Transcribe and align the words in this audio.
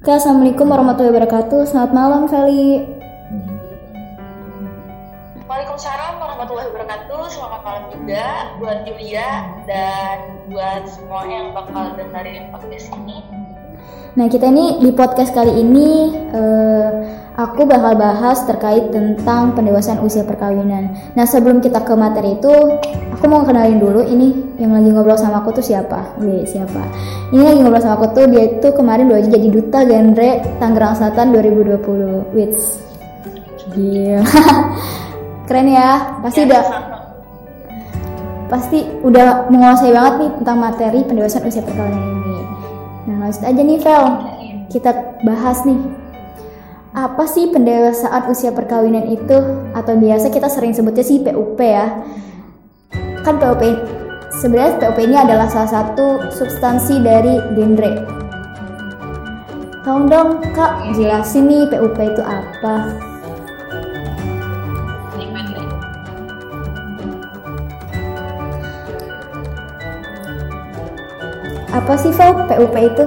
Oke, 0.00 0.10
Assalamualaikum 0.10 0.66
warahmatullahi 0.66 1.14
wabarakatuh. 1.14 1.60
Selamat 1.68 1.92
malam, 1.94 2.22
Feli. 2.26 2.82
Waalaikumsalam 5.46 6.18
warahmatullahi 6.18 6.68
wabarakatuh. 6.74 7.22
Selamat 7.30 7.60
malam 7.62 7.84
juga 7.94 8.54
buat 8.58 8.78
Julia 8.82 9.46
dan 9.70 10.18
buat 10.50 10.82
semua 10.90 11.22
yang 11.30 11.54
bakal 11.54 11.94
dengerin 11.94 12.50
podcast 12.50 12.90
ini. 12.98 13.22
Nah, 14.18 14.26
kita 14.26 14.50
ini 14.50 14.82
di 14.82 14.90
podcast 14.90 15.30
kali 15.30 15.54
ini 15.62 15.90
eh, 16.34 16.88
aku 17.38 17.62
bakal 17.66 17.94
bahas 17.94 18.42
terkait 18.46 18.90
tentang 18.90 19.54
pendewasaan 19.54 20.02
usia 20.02 20.26
perkawinan. 20.26 20.96
Nah, 21.14 21.26
sebelum 21.28 21.62
kita 21.62 21.82
ke 21.86 21.94
materi 21.94 22.38
itu, 22.38 22.54
aku 23.14 23.24
mau 23.30 23.46
kenalin 23.46 23.78
dulu 23.78 24.02
ini 24.02 24.58
yang 24.58 24.74
lagi 24.74 24.90
ngobrol 24.90 25.18
sama 25.18 25.44
aku 25.44 25.54
tuh 25.60 25.64
siapa? 25.64 26.18
Wih, 26.18 26.42
siapa? 26.48 26.82
Ini 27.30 27.42
lagi 27.42 27.60
ngobrol 27.62 27.82
sama 27.82 27.94
aku 28.02 28.06
tuh 28.16 28.26
dia 28.26 28.58
itu 28.58 28.68
kemarin 28.74 29.06
baru 29.06 29.22
aja 29.22 29.30
jadi 29.30 29.48
duta 29.48 29.78
genre 29.86 30.30
Tangerang 30.58 30.94
Selatan 30.98 31.26
2020. 31.36 32.34
Wits. 32.34 32.62
Gila. 33.76 34.20
Keren 35.46 35.68
ya. 35.70 36.18
Pasti 36.22 36.40
udah 36.46 36.62
pasti 38.50 38.82
udah 39.06 39.46
menguasai 39.46 39.94
banget 39.94 40.14
nih 40.18 40.30
tentang 40.42 40.58
materi 40.58 41.00
pendewasaan 41.06 41.46
usia 41.46 41.62
perkawinan 41.62 42.02
ini. 42.02 42.38
Nah, 43.06 43.16
langsung 43.26 43.46
aja 43.46 43.62
nih, 43.62 43.78
Vel. 43.78 44.04
Kita 44.70 44.90
bahas 45.22 45.62
nih. 45.62 45.78
Apa 46.90 47.22
sih 47.22 47.54
pendewasaan 47.54 48.26
usia 48.26 48.50
perkawinan 48.50 49.06
itu? 49.06 49.38
Atau 49.78 49.94
biasa 49.94 50.26
kita 50.34 50.50
sering 50.50 50.74
sebutnya 50.74 51.06
sih 51.06 51.22
PUP 51.22 51.54
ya. 51.62 52.02
Kan 53.22 53.38
PUP 53.38 53.62
sebenarnya 54.42 54.74
PUP 54.82 54.98
ini 54.98 55.14
adalah 55.14 55.46
salah 55.46 55.70
satu 55.70 56.26
substansi 56.34 56.98
dari 56.98 57.38
genre. 57.54 57.92
Tolong 59.86 60.06
dong, 60.10 60.30
Kak, 60.50 60.90
jelasin 60.98 61.46
nih 61.46 61.70
PUP 61.70 61.94
itu 61.94 62.22
apa? 62.26 62.74
Apa 71.70 71.94
sih, 71.94 72.10
Vel, 72.10 72.34
PUP 72.50 72.74
itu? 72.82 73.06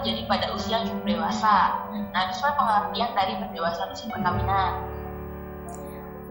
Terjadi 0.00 0.24
pada 0.26 0.46
usia 0.56 0.80
yang 0.80 0.88
cukup 0.88 1.04
dewasa. 1.04 1.84
Nah, 2.10 2.20
itu 2.26 2.32
sesuai 2.40 2.54
pengertian 2.56 3.10
dari 3.12 3.32
pendewasaan 3.38 3.88
usia 3.92 4.08
perkawinan. 4.08 4.72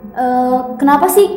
Eh, 0.09 0.59
kenapa 0.81 1.05
sih 1.11 1.27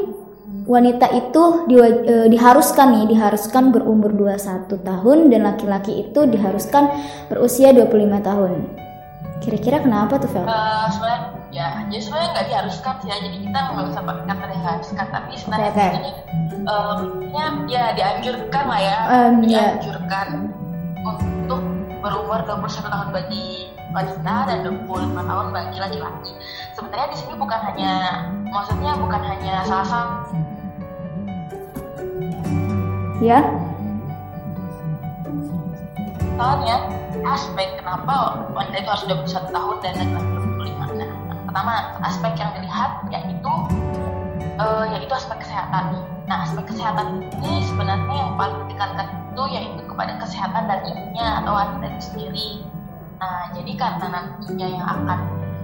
wanita 0.64 1.10
itu 1.12 1.66
diwa- 1.68 2.04
eh, 2.06 2.26
diharuskan 2.30 2.88
nih 2.94 3.04
diharuskan 3.12 3.74
berumur 3.74 4.14
21 4.14 4.78
tahun 4.80 5.28
dan 5.28 5.44
laki-laki 5.44 6.08
itu 6.08 6.24
diharuskan 6.24 6.88
berusia 7.28 7.74
25 7.74 8.22
tahun. 8.22 8.70
Kira-kira 9.42 9.82
kenapa 9.82 10.22
tuh, 10.22 10.30
Vel? 10.30 10.46
Eh, 10.46 10.86
sebenarnya 10.94 11.20
ya, 11.50 11.68
jadi 11.90 12.00
sebenarnya 12.00 12.28
nggak 12.30 12.46
diharuskan 12.48 12.94
sih 13.02 13.08
ya. 13.10 13.16
Jadi 13.18 13.36
kita 13.42 13.58
nggak 13.58 13.86
bisa 13.90 14.00
pakai 14.06 14.24
kata 14.30 14.44
diharuskan, 14.54 15.06
tapi 15.10 15.32
sebenarnya 15.34 15.70
oke. 15.74 15.86
ini 15.98 16.10
eh, 16.62 16.96
ya, 17.34 17.46
ya 17.66 17.84
dianjurkan 17.98 18.64
lah 18.70 18.80
ya, 18.80 18.98
ya. 19.10 19.20
dianjurkan 19.42 20.28
untuk 21.02 21.60
berumur 22.02 22.42
21 22.44 22.90
tahun 22.90 23.08
bagi 23.14 23.70
wanita 23.94 24.34
dan 24.50 24.58
25 24.66 25.14
tahun 25.14 25.46
bagi 25.54 25.78
laki-laki. 25.78 26.32
Sebenarnya 26.74 27.08
di 27.14 27.16
sini 27.22 27.34
bukan 27.38 27.60
hanya, 27.62 27.92
maksudnya 28.50 28.92
bukan 28.98 29.22
hanya 29.22 29.54
salah 29.62 29.86
satu 29.86 30.34
Ya? 33.22 33.38
soalnya 36.42 36.76
aspek 37.22 37.78
kenapa 37.78 38.50
wanita 38.50 38.82
itu 38.82 38.88
harus 38.90 39.04
21 39.06 39.54
tahun 39.54 39.76
dan 39.78 39.92
laki-laki 39.94 40.30
25 40.58 40.98
nah, 40.98 41.10
pertama 41.46 41.72
aspek 42.02 42.32
yang 42.34 42.50
dilihat 42.58 42.90
yaitu 43.14 43.54
eh, 44.62 44.84
yaitu 44.96 45.12
aspek 45.14 45.38
kesehatan. 45.42 45.98
Nah 46.30 46.46
aspek 46.46 46.64
kesehatan 46.70 47.26
ini 47.42 47.66
sebenarnya 47.66 48.14
yang 48.14 48.32
paling 48.38 48.56
ditingkatkan 48.66 49.06
itu 49.32 49.42
yaitu 49.50 49.82
kepada 49.88 50.12
kesehatan 50.22 50.62
dari 50.70 50.82
ibunya 50.94 51.26
atau 51.42 51.52
wanita 51.52 51.84
itu 51.90 52.02
sendiri. 52.06 52.48
Nah 53.18 53.50
jadi 53.54 53.72
karena 53.74 54.06
nantinya 54.08 54.66
yang 54.70 54.86
akan 54.86 55.20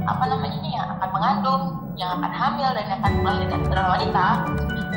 apa 0.09 0.25
namanya 0.25 0.61
yang 0.65 0.89
akan 0.99 1.09
mengandung 1.13 1.63
yang 1.99 2.23
akan 2.23 2.31
hamil 2.31 2.71
dan 2.73 2.85
yang 2.87 2.99
akan 3.03 3.13
melahirkan 3.21 3.61
adalah 3.67 3.87
wanita. 3.99 4.27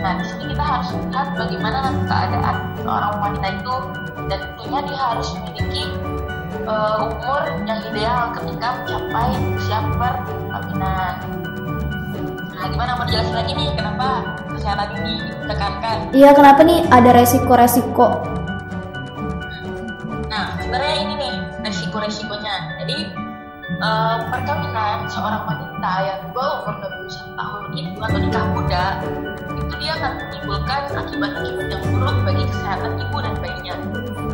Nah 0.01 0.11
di 0.21 0.23
sini 0.29 0.43
kita 0.53 0.63
harus 0.63 0.89
lihat 0.93 1.27
bagaimana 1.33 1.77
nanti 1.81 2.03
keadaan 2.05 2.57
seorang 2.77 3.13
wanita 3.17 3.47
itu 3.57 3.75
dan 4.29 4.39
tentunya 4.39 4.79
dia 4.85 4.99
harus 5.01 5.27
memiliki 5.35 5.83
eh, 6.61 6.97
umur 7.01 7.41
yang 7.65 7.79
ideal 7.89 8.23
ketika 8.37 8.67
mencapai 8.77 9.33
usia 9.57 9.79
perkawinan. 9.97 11.40
Nah, 12.61 12.69
gimana 12.69 12.93
mau 12.93 13.09
dijelasin 13.09 13.33
lagi 13.33 13.57
nih 13.57 13.73
kenapa 13.73 14.37
kesehatan 14.53 14.93
ini 15.01 15.33
ditekankan? 15.33 15.97
Iya, 16.13 16.29
kenapa 16.37 16.61
nih 16.61 16.85
ada 16.93 17.09
resiko-resiko? 17.17 18.21
Nah, 20.29 20.61
sebenarnya 20.61 20.95
ini 21.01 21.13
nih 21.17 21.33
resiko-resikonya. 21.65 22.77
Jadi 22.85 23.17
eh, 23.81 24.17
perkawinan 24.29 25.09
seorang 25.09 25.49
wanita 25.49 25.93
yang 26.05 26.17
di 26.21 26.29
bawah 26.37 26.69
umur 26.69 27.01
21 27.09 27.33
tahun 27.33 27.61
itu 27.73 27.97
atau 27.97 28.19
nikah 28.21 28.45
muda 28.53 28.85
itu 29.57 29.73
dia 29.81 29.91
akan 29.97 30.11
menimbulkan 30.21 30.81
akibat-akibat 30.93 31.65
yang 31.65 31.83
buruk 31.89 32.17
bagi 32.29 32.45
kesehatan 32.45 32.91
ibu 33.01 33.17
dan 33.25 33.33
bayinya. 33.41 33.75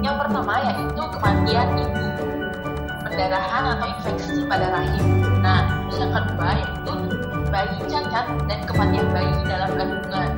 Yang 0.04 0.16
pertama 0.20 0.54
yaitu 0.68 1.02
kematian 1.16 1.68
ibu, 1.80 2.06
pendarahan 3.08 3.64
atau 3.72 3.88
infeksi 3.88 4.44
pada 4.52 4.68
rahim. 4.76 5.06
Nah, 5.40 5.88
terus 5.88 6.04
yang 6.04 6.12
kedua 6.12 6.48
yaitu 6.60 7.07
bayi 7.50 7.78
cacat 7.88 8.26
dan 8.48 8.60
kematian 8.68 9.08
bayi 9.16 9.34
dalam 9.48 9.70
kandungan. 9.76 10.30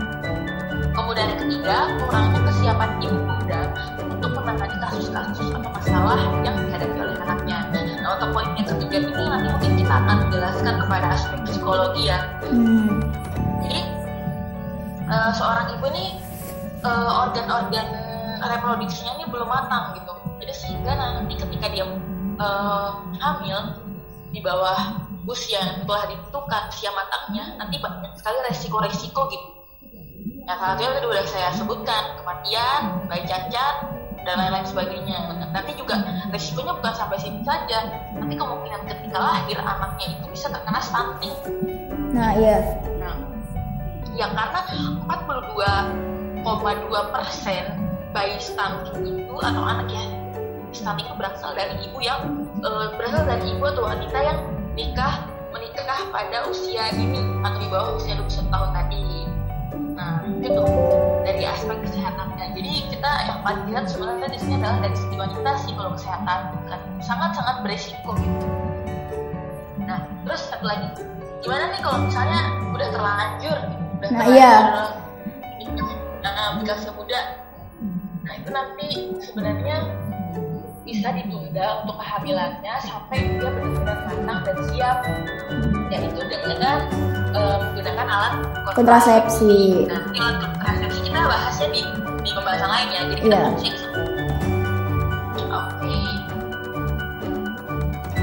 Kemudian 0.89 1.29
ketiga, 1.39 1.77
kurangnya 2.01 2.39
kesiapan 2.49 2.89
ibu 2.99 3.17
muda 3.23 3.61
untuk 4.09 4.31
menangani 4.35 4.77
kasus-kasus 4.83 5.47
atau 5.53 5.71
masalah 5.71 6.19
yang 6.43 6.55
dihadapi 6.65 6.97
oleh 6.97 7.15
anaknya. 7.23 7.57
Nah, 7.71 8.19
untuk 8.19 8.29
poin 8.35 8.49
yang 8.59 8.67
ketiga 8.67 8.97
ini 9.07 9.23
nanti 9.25 9.47
mungkin 9.47 9.71
kita 9.79 9.93
akan 9.93 10.15
menjelaskan 10.27 10.73
kepada 10.85 11.07
aspek 11.15 11.39
psikologi 11.47 12.03
ya. 12.11 12.19
Hmm. 12.51 12.99
Jadi 13.63 13.79
eh, 15.07 15.31
seorang 15.33 15.65
ibu 15.77 15.85
ini 15.93 16.05
eh, 16.83 17.11
organ-organ 17.25 17.87
reproduksinya 18.39 19.11
ini 19.19 19.25
belum 19.31 19.47
matang 19.47 19.95
gitu. 19.95 20.13
Jadi 20.43 20.53
sehingga 20.55 20.91
nanti 20.99 21.33
ketika 21.39 21.67
dia 21.71 21.85
eh, 22.39 22.89
hamil 23.23 23.59
di 24.29 24.39
bawah 24.43 25.08
usia 25.27 25.59
yang 25.59 25.83
telah 25.83 26.07
ditentukan 26.07 26.61
usia 26.71 26.91
matangnya, 26.93 27.45
nanti 27.59 27.75
banyak 27.79 28.13
sekali 28.15 28.37
resiko-resiko 28.47 29.21
gitu. 29.31 29.47
Yang 30.49 30.57
salah 30.57 30.73
satunya 30.73 30.91
tadi 30.97 31.07
udah 31.07 31.25
saya 31.29 31.49
sebutkan 31.53 32.03
kematian, 32.21 32.81
bayi 33.05 33.23
cacat, 33.29 33.75
dan 34.25 34.35
lain-lain 34.39 34.67
sebagainya. 34.67 35.17
Nanti 35.53 35.71
juga 35.77 35.95
resikonya 36.33 36.73
bukan 36.77 36.93
sampai 36.93 37.17
sini 37.21 37.43
saja. 37.45 37.79
Nanti 38.17 38.35
kemungkinan 38.35 38.81
ketika 38.85 39.17
lahir 39.17 39.57
anaknya 39.61 40.07
itu 40.17 40.25
bisa 40.29 40.49
terkena 40.51 40.81
stunting. 40.83 41.35
Nah, 42.13 42.33
iya. 42.35 42.57
Nah, 42.97 43.15
ya 44.17 44.27
karena 44.33 44.61
42,2 45.07 47.13
persen 47.13 47.63
bayi 48.11 48.35
stunting 48.41 49.25
itu 49.25 49.35
atau 49.37 49.63
anak 49.63 49.87
yang 49.93 50.09
stunting 50.73 51.05
itu 51.05 51.15
berasal 51.17 51.53
dari 51.53 51.77
ibu 51.85 52.01
yang 52.01 52.45
eh, 52.61 52.87
berasal 52.97 53.25
dari 53.25 53.53
ibu 53.53 53.65
atau 53.65 53.83
wanita 53.85 54.19
yang 54.21 54.39
nikah 54.77 55.29
menikah 55.49 56.09
pada 56.13 56.45
usia 56.49 56.93
ini 56.93 57.21
atau 57.41 57.57
di 57.57 57.67
bawah 57.69 57.97
usia 57.97 58.13
21 58.17 58.53
tahun 58.53 58.69
tadi. 58.75 59.07
Nah, 59.99 60.23
itu 60.39 60.63
dari 61.27 61.43
aspek 61.43 61.77
kesehatannya. 61.83 62.55
Jadi 62.55 62.71
kita 62.93 63.11
yang 63.27 63.39
paling 63.43 63.63
lihat 63.67 63.85
sebenarnya 63.89 64.27
di 64.31 64.39
sini 64.39 64.53
adalah 64.61 64.79
dari 64.85 64.95
segi 64.95 65.15
wanita 65.17 65.51
sih 65.65 65.73
kalau 65.75 65.91
kesehatan 65.97 66.39
kan. 66.69 66.81
Sangat 67.03 67.31
sangat 67.35 67.55
beresiko 67.65 68.11
gitu. 68.15 68.47
Nah 69.83 70.05
terus 70.23 70.41
satu 70.47 70.65
lagi. 70.65 70.87
Gimana 71.39 71.71
nih 71.71 71.81
kalau 71.81 71.99
misalnya 72.03 72.41
udah 72.75 72.89
terlanjur 72.91 73.57
gitu, 73.63 73.83
udah 73.99 74.09
Nah, 74.11 74.23
terlanjur 74.27 74.37
iya. 74.37 74.55
nikah 76.59 76.75
usia 76.75 76.93
muda? 76.93 77.21
Nah 78.27 78.33
itu 78.35 78.49
nanti 78.51 78.87
sebenarnya 79.23 79.77
bisa 80.89 81.13
ditunda 81.13 81.85
untuk 81.85 82.01
kehamilannya 82.01 82.73
sampai 82.81 83.37
dia 83.37 83.49
benar-benar 83.53 83.97
matang 84.09 84.41
dan 84.41 84.57
siap 84.73 84.97
yaitu 85.93 86.21
dengan 86.25 86.89
eh, 87.37 87.57
menggunakan 87.61 88.07
alat 88.09 88.33
kontrasepsi 88.73 89.85
Nanti 89.85 90.17
untuk 90.17 90.49
kontrasepsi 90.57 90.99
kita 91.05 91.19
bahasnya 91.29 91.67
di, 91.69 91.81
di 92.25 92.31
pembahasan 92.33 92.69
lain 92.73 92.87
ya. 92.89 93.01
Jadi 93.05 93.21
kita 93.21 93.37
Iya. 93.37 93.77
Oke. 95.49 95.97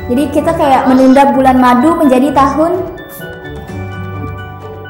jadi 0.06 0.22
kita 0.30 0.50
kayak 0.54 0.82
menunda 0.86 1.22
bulan 1.34 1.58
madu 1.58 1.98
menjadi 1.98 2.30
tahun 2.34 2.72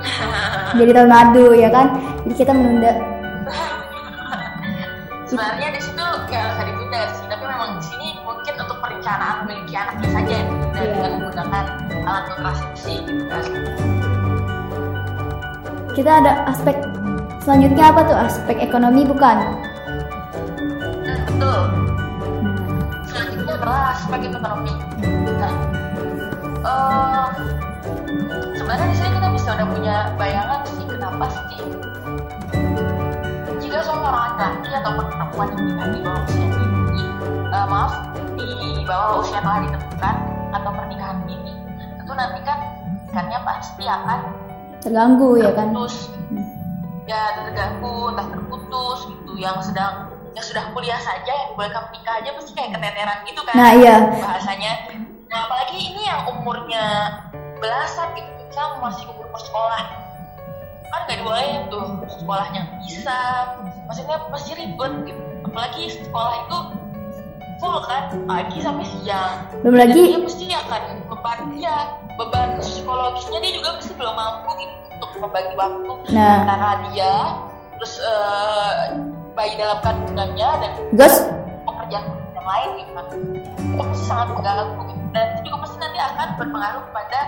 menjadi 0.76 0.90
tahun 1.00 1.10
madu 1.12 1.46
ya 1.56 1.68
kan 1.72 1.96
jadi 2.24 2.34
kita 2.36 2.52
menunda 2.52 3.15
gitu 12.24 13.20
kan. 13.28 13.44
kita 15.92 16.10
ada 16.24 16.32
aspek 16.48 16.76
selanjutnya 17.44 17.84
apa 17.92 18.00
tuh 18.08 18.16
aspek 18.16 18.56
ekonomi 18.60 19.02
bukan 19.04 19.36
Hmm, 21.06 21.22
betul. 21.22 21.60
Selanjutnya 23.06 23.54
adalah 23.62 23.94
aspek 23.94 24.20
ekonomi. 24.26 24.74
Nah, 25.38 25.54
eh, 26.66 27.26
sebenarnya 28.58 28.86
di 28.90 28.96
sini 28.98 29.10
kita 29.14 29.28
bisa 29.30 29.48
udah 29.54 29.66
punya 29.70 29.96
bayangan 30.18 30.60
sih 30.66 30.82
kenapa 30.82 31.30
sih 31.30 31.62
jika 33.62 33.78
seorang 33.86 34.34
laki-laki 34.34 34.70
ataupun 34.82 35.04
perempuan 35.06 35.48
yang 35.54 35.62
menikah 35.62 35.86
di 35.94 36.00
bawah 36.02 36.22
usia 36.26 36.46
dini, 36.50 37.04
eh, 37.54 37.66
maaf 37.70 37.92
di 38.34 38.82
bawah 38.82 39.22
usia 39.22 39.38
telah 39.38 39.58
ditentukan 39.62 40.16
atau 40.58 40.70
pernikahan 40.74 41.16
tentu 41.22 41.45
nanti 42.16 42.40
kan 42.42 42.58
ikannya 43.12 43.38
pasti 43.44 43.84
akan 43.84 44.20
terganggu 44.80 45.28
ya 45.38 45.52
kan? 45.52 45.70
terputus. 45.70 46.10
Ya 47.06 47.22
terganggu 47.38 48.12
entah 48.12 48.28
terputus 48.32 48.98
gitu. 49.12 49.32
Yang 49.38 49.70
sedang 49.70 50.10
yang 50.36 50.44
sudah 50.44 50.64
kuliah 50.76 51.00
saja 51.00 51.32
yang 51.32 51.48
dibolehkan 51.54 51.88
menikah 51.88 52.14
aja 52.20 52.30
pasti 52.36 52.52
kayak 52.56 52.70
keteteran 52.76 53.18
gitu 53.24 53.40
kan? 53.44 53.54
Nah 53.56 53.70
iya. 53.76 53.96
Bahasanya. 54.20 54.72
Nah 55.28 55.38
apalagi 55.48 55.76
ini 55.80 56.02
yang 56.04 56.20
umurnya 56.32 56.84
belasan 57.60 58.16
gitu. 58.16 58.30
Misalnya 58.46 58.80
masih 58.80 59.04
umur 59.12 59.28
sekolah. 59.36 59.82
Kan 60.92 61.00
nggak 61.08 61.18
dibolehin 61.20 61.62
tuh. 61.68 61.86
Sekolahnya 62.08 62.62
bisa. 62.84 63.18
Maksudnya 63.86 64.16
pasti 64.32 64.50
ribet 64.56 64.92
gitu. 65.08 65.22
Apalagi 65.46 65.82
sekolah 65.92 66.34
itu 66.42 66.58
full 67.60 67.78
kan? 67.84 68.12
Pagi 68.28 68.58
sampai 68.60 68.84
siang. 68.84 69.34
Belum 69.64 69.76
lagi 69.76 70.00
dia 70.10 70.20
pasti 70.20 70.44
akan 70.52 70.82
beban 71.08 71.40
dia 71.56 71.76
beban 72.16 72.56
psikologisnya 72.58 73.38
dia 73.44 73.52
juga 73.56 73.76
pasti 73.76 73.92
belum 73.92 74.16
mampu 74.16 74.48
gitu 74.60 74.74
untuk 74.96 75.10
membagi 75.20 75.52
waktu 75.54 75.92
nah. 76.16 76.44
antara 76.44 76.70
dia 76.88 77.12
terus 77.76 77.94
eh, 78.00 78.72
bayi 79.36 79.52
dalam 79.60 79.78
kandungannya 79.84 80.48
dan 80.64 80.72
Gus? 80.96 81.16
pekerjaan 81.68 82.04
yang 82.32 82.46
lain 82.48 82.68
gitu 82.80 82.90
kan. 82.96 83.06
Itu 83.52 83.82
pasti 83.84 84.04
sangat 84.08 84.26
mengganggu 84.32 84.82
gitu. 84.88 85.04
dan 85.12 85.24
itu 85.32 85.40
juga 85.48 85.56
pasti 85.64 85.76
nanti 85.80 85.98
akan 86.00 86.28
berpengaruh 86.40 86.84
pada 86.96 87.20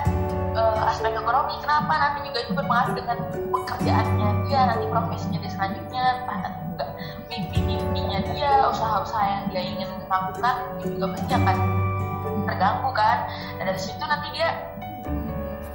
eh, 0.56 0.88
aspek 0.88 1.12
ekonomi. 1.12 1.54
Kenapa? 1.60 1.92
Nanti 1.92 2.18
juga 2.24 2.38
itu 2.48 2.52
berpengaruh 2.56 2.92
dengan 2.96 3.16
pekerjaannya 3.52 4.28
dia 4.48 4.60
nanti 4.72 4.84
profesinya 4.88 5.38
dia 5.44 5.52
selanjutnya 5.52 6.04
nanti 6.24 6.60
juga 6.72 6.84
mimpi-mimpinya 7.28 8.18
dia 8.32 8.52
usaha-usaha 8.72 9.24
yang 9.28 9.44
dia 9.52 9.62
ingin 9.76 9.88
lakukan 10.08 10.54
itu 10.80 10.96
juga 10.96 11.06
pasti 11.12 11.32
akan 11.36 11.56
terganggu 12.48 12.90
kan. 12.96 13.28
Dan 13.60 13.64
dari 13.68 13.80
situ 13.80 14.00
nanti 14.00 14.28
dia 14.32 14.48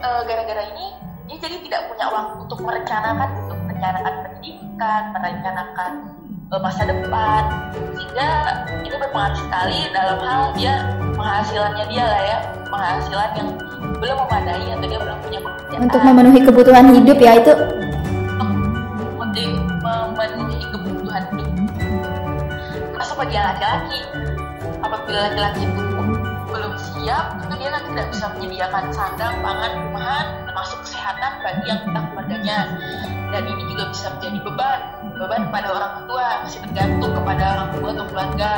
eh, 0.01 0.21
gara-gara 0.25 0.63
ini 0.73 0.85
dia 1.29 1.37
jadi 1.39 1.57
tidak 1.63 1.81
punya 1.93 2.05
waktu 2.11 2.35
untuk 2.43 2.59
merencanakan 2.65 3.29
untuk 3.47 3.57
merencanakan 3.63 4.13
pendidikan 4.27 5.01
merencanakan 5.15 5.91
eh, 6.51 6.59
masa 6.59 6.81
depan. 6.89 7.43
Sehingga 7.95 8.27
ini 8.81 8.87
berpengaruh 8.97 9.39
sekali 9.39 9.79
dalam 9.93 10.17
hal 10.19 10.41
dia 10.57 10.73
penghasilannya 11.13 11.85
dia 11.87 12.03
lah 12.03 12.21
ya. 12.25 12.37
Penghasilan 12.73 13.29
yang 13.37 13.49
belum 14.01 14.17
memadai 14.25 14.65
atau 14.73 14.87
dia 14.89 14.99
belum 14.99 15.17
punya 15.21 15.39
pekerjaan. 15.45 15.81
Untuk 15.85 16.01
memenuhi 16.01 16.39
kebutuhan 16.41 16.85
hidup 16.89 17.17
ya 17.21 17.31
itu? 17.37 17.53
Untuk 19.21 19.49
memenuhi 19.85 20.59
kebutuhan 20.73 21.23
hidup. 21.37 21.71
Termasuk 22.91 23.15
bagi 23.21 23.37
laki-laki. 23.37 23.99
Apabila 24.83 25.19
laki-laki 25.29 25.61
itu 25.63 25.92
siap 27.03 27.35
tentu 27.43 27.55
dia 27.59 27.69
nanti 27.75 27.89
tidak 27.91 28.07
bisa 28.15 28.25
menyediakan 28.31 28.83
sandang, 28.95 29.35
pangan, 29.43 29.71
rumahan 29.75 30.25
termasuk 30.47 30.79
kesehatan 30.87 31.31
bagi 31.43 31.63
yang 31.67 31.79
tentang 31.83 32.05
keluarganya. 32.15 32.59
Dan 33.35 33.43
ini 33.49 33.63
juga 33.75 33.83
bisa 33.91 34.07
menjadi 34.15 34.39
beban 34.47 34.79
beban 35.19 35.43
pada 35.51 35.67
orang 35.75 35.93
tua 36.07 36.27
masih 36.47 36.59
tergantung 36.63 37.11
kepada 37.11 37.43
orang 37.59 37.69
tua 37.75 37.89
atau 37.91 38.05
keluarga. 38.07 38.51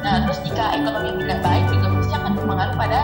Nah 0.00 0.14
terus 0.24 0.38
jika 0.40 0.64
ekonomi 0.72 1.10
tidak 1.20 1.38
baik 1.44 1.64
juga 1.68 1.86
pasti 2.00 2.14
akan 2.16 2.32
berpengaruh 2.40 2.76
pada 2.80 3.00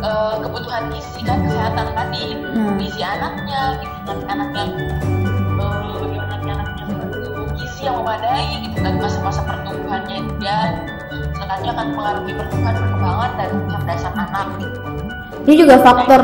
eh, 0.00 0.34
kebutuhan 0.48 0.84
gizi 0.96 1.20
kan 1.20 1.38
kesehatan 1.44 1.86
tadi. 1.92 2.24
Hmm. 2.40 2.74
gizi 2.80 3.02
anaknya 3.04 3.60
gizi 3.84 4.10
anak 4.24 4.48
yang 4.56 4.70
eh, 5.60 6.24
anaknya 6.24 6.54
mengandung 6.88 7.52
gizi 7.52 7.80
yang 7.84 8.00
memadai 8.00 8.64
gitu 8.64 8.78
kan 8.80 8.94
masa-masa 8.96 9.40
pertumbuhannya 9.44 10.18
dia 10.40 10.58
selanjutnya 11.50 11.72
akan 11.74 11.88
mengaruhi 11.98 12.32
pertumbuhan 12.38 12.74
perkembangan 12.78 13.30
dan 13.34 13.48
kecerdasan 13.66 14.14
anak 14.14 14.46
gitu. 14.62 14.78
ini 15.50 15.54
juga 15.58 15.74
Nah, 15.74 15.82
faktor 15.82 16.20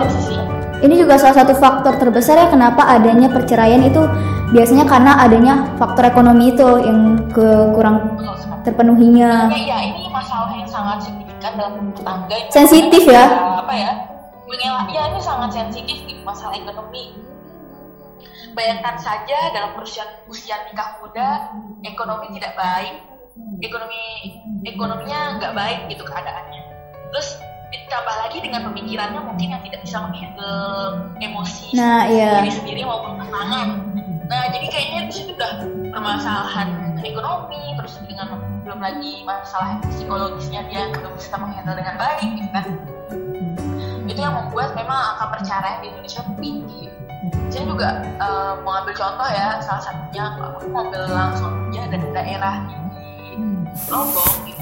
ini 0.86 0.94
juga 0.94 1.14
salah 1.18 1.36
satu 1.42 1.52
faktor 1.58 1.94
terbesar 1.98 2.36
ya 2.38 2.46
kenapa 2.46 2.82
adanya 2.86 3.26
perceraian 3.34 3.82
itu 3.82 4.06
biasanya 4.54 4.86
karena 4.86 5.18
adanya 5.18 5.54
faktor 5.82 6.06
ekonomi 6.06 6.54
itu 6.54 6.68
yang 6.86 7.18
ke 7.34 7.46
kurang 7.74 8.14
terpenuhinya 8.62 9.50
Ya, 9.50 9.58
ya, 9.58 9.78
ini 9.82 10.06
masalah 10.14 10.54
yang 10.54 10.70
sangat 10.70 11.10
signifikan 11.10 11.58
dalam 11.58 11.74
rumah 11.82 12.02
tangga. 12.06 12.38
Sensitif 12.54 13.02
ya? 13.10 13.26
Apa 13.66 13.74
ya? 13.74 13.90
Mengelak, 14.46 14.86
ya 14.94 15.02
ini 15.10 15.18
sangat 15.18 15.50
sensitif 15.58 16.06
gitu, 16.06 16.22
masalah 16.22 16.54
ekonomi. 16.54 17.18
Bayangkan 18.54 18.94
saja 18.98 19.50
dalam 19.50 19.74
usia, 19.82 20.06
usia 20.30 20.54
nikah 20.70 21.02
muda, 21.02 21.50
ekonomi 21.82 22.30
tidak 22.38 22.54
baik, 22.54 23.15
ekonomi 23.60 24.02
ekonominya 24.66 25.40
nggak 25.40 25.52
baik 25.54 25.80
gitu 25.92 26.02
keadaannya. 26.04 26.62
Terus 27.12 27.40
ditambah 27.66 28.16
lagi 28.26 28.38
dengan 28.42 28.60
pemikirannya 28.70 29.20
mungkin 29.26 29.48
yang 29.58 29.62
tidak 29.66 29.80
bisa 29.82 29.98
menghandle 30.02 30.54
emosi 31.18 31.74
Nah, 31.74 32.06
iya. 32.06 32.42
diri 32.42 32.52
sendiri 32.54 32.80
maupun 32.86 33.18
pasangan. 33.18 33.68
Nah, 34.26 34.42
jadi 34.50 34.66
kayaknya 34.70 35.00
di 35.06 35.14
situ 35.14 35.30
udah 35.38 35.62
permasalahan 35.94 36.98
ekonomi, 36.98 37.78
terus 37.78 37.94
dengan 38.10 38.42
belum 38.66 38.82
lagi 38.82 39.22
masalah 39.22 39.78
psikologisnya 39.86 40.66
dia 40.66 40.90
belum 40.90 41.14
bisa 41.14 41.38
menghandle 41.38 41.78
dengan 41.78 41.94
baik, 41.94 42.26
gitu 42.34 42.50
kan? 42.50 42.66
Itu 44.06 44.18
yang 44.18 44.34
membuat 44.34 44.74
memang 44.74 45.14
angka 45.14 45.26
perceraian 45.38 45.78
di 45.82 45.86
Indonesia 45.94 46.22
tinggi. 46.42 46.82
Saya 47.50 47.64
juga 47.70 47.88
eh, 48.02 48.54
mengambil 48.66 48.94
contoh 48.98 49.28
ya, 49.30 49.62
salah 49.62 49.82
satunya 49.82 50.24
aku 50.38 50.66
ngambil 50.70 51.02
langsung 51.10 51.52
aja 51.70 51.82
dari 51.90 52.08
daerah 52.14 52.54
Lombok. 53.86 54.32
Gitu. 54.48 54.60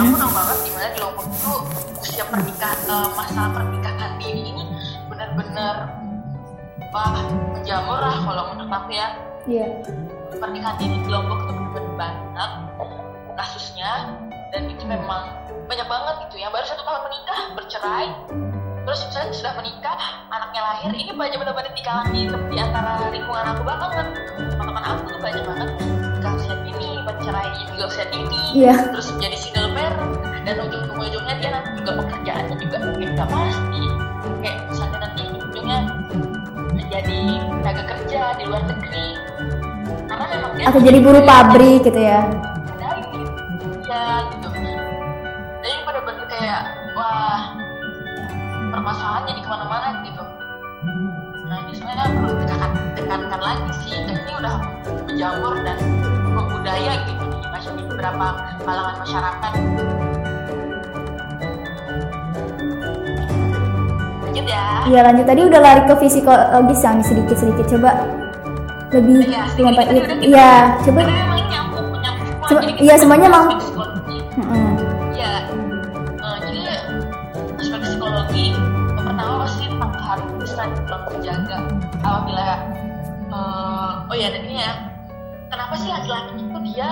Aku 0.00 0.14
tahu 0.16 0.30
banget 0.32 0.56
gimana 0.64 0.86
di 0.96 0.98
Lombok 1.04 1.26
itu 1.28 1.52
usia 2.00 2.24
pernikahan, 2.26 2.78
eh, 2.88 3.08
masalah 3.12 3.50
pernikahan 3.52 4.10
dini 4.16 4.42
ini 4.56 4.64
benar-benar 5.12 5.76
wah 6.88 7.08
menjamur 7.52 8.00
lah 8.00 8.16
kalau 8.24 8.42
menurut 8.56 8.72
aku 8.72 8.90
ya. 8.96 9.08
Iya. 9.44 9.66
Pernikahan 10.40 10.76
dini 10.80 10.96
di 11.04 11.08
Lombok 11.12 11.44
itu 11.44 11.52
benar-benar 11.52 11.94
banyak 12.00 12.50
kasusnya 13.38 13.92
dan 14.50 14.62
itu 14.66 14.84
memang 14.88 15.28
banyak 15.68 15.86
banget 15.86 16.14
gitu 16.28 16.36
ya. 16.40 16.48
Baru 16.48 16.64
satu 16.64 16.82
tahun 16.82 17.02
menikah 17.04 17.38
bercerai. 17.54 18.08
Terus 18.88 19.04
misalnya 19.04 19.32
sudah 19.36 19.52
menikah 19.60 19.96
anaknya 20.32 20.60
lahir 20.64 20.92
ini 20.96 21.12
banyak 21.12 21.36
benar-benar 21.36 21.76
di 21.76 21.82
kalangan 21.84 22.08
di, 22.08 22.24
di 22.24 22.56
antara 22.56 23.12
lingkungan 23.12 23.44
aku 23.52 23.62
banget. 23.68 24.06
Teman-teman 24.56 24.84
aku 24.88 25.00
tuh 25.12 25.20
banyak 25.20 25.44
banget 25.44 26.07
nikah 26.18 26.34
usia 26.34 26.56
dini 26.66 26.90
bercerai 27.06 27.50
juga 27.70 27.84
usia 27.86 28.06
dini 28.10 28.42
iya. 28.58 28.74
terus 28.90 29.06
menjadi 29.14 29.36
single 29.38 29.70
parent. 29.70 30.12
Dan 30.42 30.54
ujung-ujungnya 30.66 31.34
dia 31.38 31.50
nanti 31.54 31.70
juga 31.78 31.92
pekerjaannya 32.02 32.54
juga 32.58 32.76
mungkin 32.82 33.08
nggak 33.14 33.28
pasti. 33.30 33.82
Kayak 34.42 34.56
misalnya 34.66 34.98
nanti 34.98 35.22
ujungnya 35.30 35.78
menjadi 36.74 37.18
tenaga 37.62 37.82
kerja 37.86 38.20
di 38.34 38.42
luar 38.50 38.62
negeri. 38.66 39.08
Karena 40.10 40.24
emang 40.34 40.52
dia 40.58 40.64
atau 40.66 40.80
jadi 40.82 40.98
buruh 40.98 41.22
pabrik 41.22 41.86
gitu 41.86 42.00
ya. 42.02 42.20
dari 42.82 43.02
ya 43.86 44.06
gitu. 44.34 44.48
Jadi 45.62 45.76
pada 45.86 46.00
bentuk 46.02 46.26
kayak 46.26 46.62
wah 46.98 47.54
permasalahan 48.74 49.22
jadi 49.30 49.40
ke 49.44 49.48
mana-mana 49.54 49.88
gitu. 50.02 50.24
Nah 51.46 51.56
ini 51.62 51.72
sebenarnya 51.78 52.06
perlu 52.10 52.32
ditekan, 52.42 52.70
tekankan 52.98 53.40
lagi 53.40 53.70
sih. 53.86 53.94
Dan 54.02 54.16
ini 54.18 54.32
udah 54.34 54.54
menjamur 55.06 55.54
dan 55.62 55.97
membudaya 56.68 56.92
gitu. 57.02 57.24
Di 57.24 57.48
masih 57.48 57.70
di 57.74 57.82
beberapa 57.86 58.26
kalangan 58.62 58.94
masyarakat. 59.00 59.52
Lanjut 64.22 64.46
ya. 64.46 64.64
Iya 64.86 65.00
lanjut. 65.02 65.26
Tadi 65.26 65.40
udah 65.42 65.60
lari 65.60 65.82
ke 65.84 65.94
psikologis 65.96 66.80
yang 66.84 66.98
sedikit-sedikit. 67.00 67.66
Coba 67.68 67.90
lebih 68.88 69.20
Iya, 69.22 69.42
sedikit 69.48 69.84
kita- 69.84 70.20
iya 70.22 70.50
coba. 70.80 71.00
Semua 71.04 72.48
Cuma- 72.48 72.62
jadi 72.64 72.72
iya, 72.80 72.94
semuanya 72.96 73.26
emang-. 73.28 73.48
Mm-mm. 74.38 74.67
Sih 85.78 85.90
laki-laki 85.90 86.42
itu 86.42 86.58
dia 86.74 86.88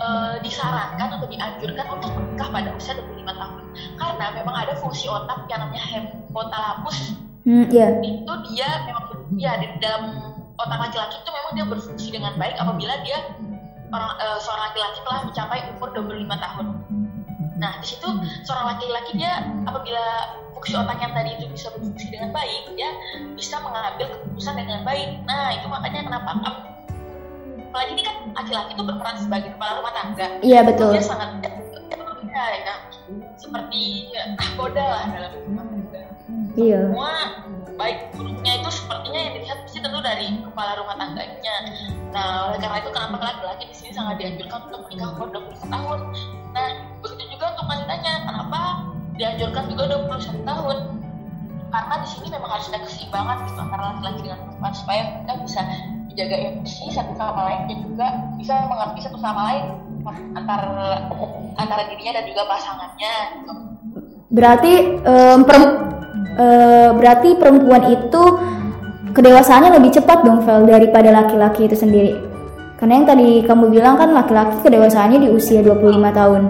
eh, 0.00 0.34
disarankan 0.42 1.08
atau 1.20 1.26
dianjurkan 1.28 1.86
untuk 1.92 2.10
menikah 2.16 2.48
pada 2.48 2.70
usia 2.74 2.96
25 2.96 3.28
tahun 3.28 3.62
karena 4.00 4.26
memang 4.36 4.54
ada 4.56 4.74
fungsi 4.80 5.06
otak 5.08 5.46
yang 5.48 5.64
namanya 5.64 5.84
hypothalamus 5.88 7.16
Hmm, 7.42 7.66
iya 7.74 7.98
itu 8.06 8.32
dia 8.54 8.86
memang 8.86 9.34
ya 9.34 9.58
di 9.58 9.66
dalam 9.82 10.14
otak 10.54 10.78
laki-laki 10.78 11.18
itu 11.18 11.30
memang 11.34 11.52
dia 11.58 11.66
berfungsi 11.66 12.08
dengan 12.14 12.38
baik 12.38 12.54
apabila 12.54 13.02
dia 13.02 13.18
orang 13.90 14.14
eh, 14.22 14.38
seorang 14.38 14.62
laki-laki 14.70 14.98
telah 15.02 15.20
mencapai 15.26 15.58
umur 15.74 15.88
25 15.90 16.38
tahun. 16.38 16.66
Nah, 17.58 17.72
di 17.82 17.86
situ 17.86 18.08
seorang 18.46 18.66
laki-laki 18.74 19.18
dia 19.18 19.42
apabila 19.66 20.02
fungsi 20.54 20.78
otak 20.78 21.02
yang 21.02 21.12
tadi 21.18 21.30
itu 21.34 21.50
bisa 21.50 21.66
berfungsi 21.74 22.14
dengan 22.14 22.30
baik, 22.30 22.62
dia 22.78 22.90
bisa 23.34 23.58
mengambil 23.58 24.06
keputusan 24.06 24.54
dengan 24.62 24.86
baik. 24.86 25.10
Nah, 25.26 25.58
itu 25.58 25.66
makanya 25.66 26.00
kenapa 26.06 26.30
laki-laki 28.42 28.70
itu 28.74 28.82
berperan 28.82 29.16
sebagai 29.22 29.50
kepala 29.54 29.72
rumah 29.78 29.92
tangga. 29.94 30.26
iya 30.42 30.60
betul 30.66 30.90
Dia 30.90 31.04
sangat 31.06 31.30
ya, 32.32 32.44
ya, 32.66 32.74
seperti 33.38 34.10
nahkoda 34.34 34.82
lah 34.82 35.02
dalam 35.14 35.32
rumah 35.46 35.64
tangga 35.70 36.02
iya 36.58 36.80
semua 36.90 37.14
baik 37.76 37.98
buruknya 38.14 38.60
itu 38.60 38.70
sepertinya 38.70 39.20
yang 39.20 39.32
dilihat 39.38 39.58
pasti 39.64 39.78
tentu 39.80 40.00
dari 40.04 40.26
kepala 40.44 40.72
rumah 40.78 40.96
tangganya. 41.00 41.56
Nah, 42.12 42.52
oleh 42.52 42.58
karena 42.60 42.78
itu 42.84 42.90
kenapa 42.92 43.16
laki-laki 43.18 43.64
di 43.72 43.74
sini 43.74 43.90
sangat 43.96 44.20
dianjurkan 44.20 44.68
untuk 44.68 44.80
menikah 44.86 45.08
umur 45.16 45.28
25 45.32 45.72
tahun. 45.72 45.98
Nah, 46.52 46.68
begitu 47.00 47.22
juga 47.32 47.44
untuk 47.56 47.66
wanitanya, 47.66 48.12
kenapa 48.28 48.60
dianjurkan 49.16 49.64
juga 49.72 49.82
21 49.88 50.44
tahun? 50.44 50.78
Karena 51.72 51.94
di 52.04 52.08
sini 52.12 52.26
memang 52.28 52.50
harus 52.52 52.68
ada 52.68 52.80
keseimbangan 52.84 53.36
gitu 53.48 53.58
antara 53.58 53.82
laki-laki 53.96 54.20
dengan 54.28 54.38
perempuan 54.44 54.74
supaya 54.76 55.02
kita 55.24 55.32
bisa 55.40 55.60
menjaga 56.12 56.36
emosi 56.36 56.92
satu 56.92 57.12
sama 57.16 57.40
lain 57.48 57.60
dan 57.66 57.78
juga 57.80 58.06
bisa 58.36 58.54
mengerti 58.68 59.00
satu 59.00 59.16
sama 59.16 59.40
lain 59.48 59.64
antara 60.36 61.08
antara 61.56 61.82
dirinya 61.88 62.20
dan 62.20 62.24
juga 62.28 62.42
pasangannya. 62.44 63.14
Gitu. 63.40 63.52
berarti 64.28 64.72
em, 64.98 65.40
perem- 65.44 65.78
eh, 66.36 66.90
berarti 66.92 67.28
perempuan 67.36 67.84
itu 67.88 68.22
kedewasaannya 69.12 69.76
lebih 69.76 69.92
cepat 69.92 70.24
dong 70.24 70.40
Vel 70.40 70.64
daripada 70.64 71.12
laki-laki 71.12 71.64
itu 71.64 71.76
sendiri 71.76 72.12
karena 72.76 72.92
yang 72.98 73.06
tadi 73.06 73.28
kamu 73.44 73.68
bilang 73.68 73.94
kan 73.96 74.12
laki-laki 74.12 74.56
kedewasaannya 74.64 75.20
di 75.20 75.28
usia 75.28 75.60
25 75.60 75.80
tahun 76.12 76.42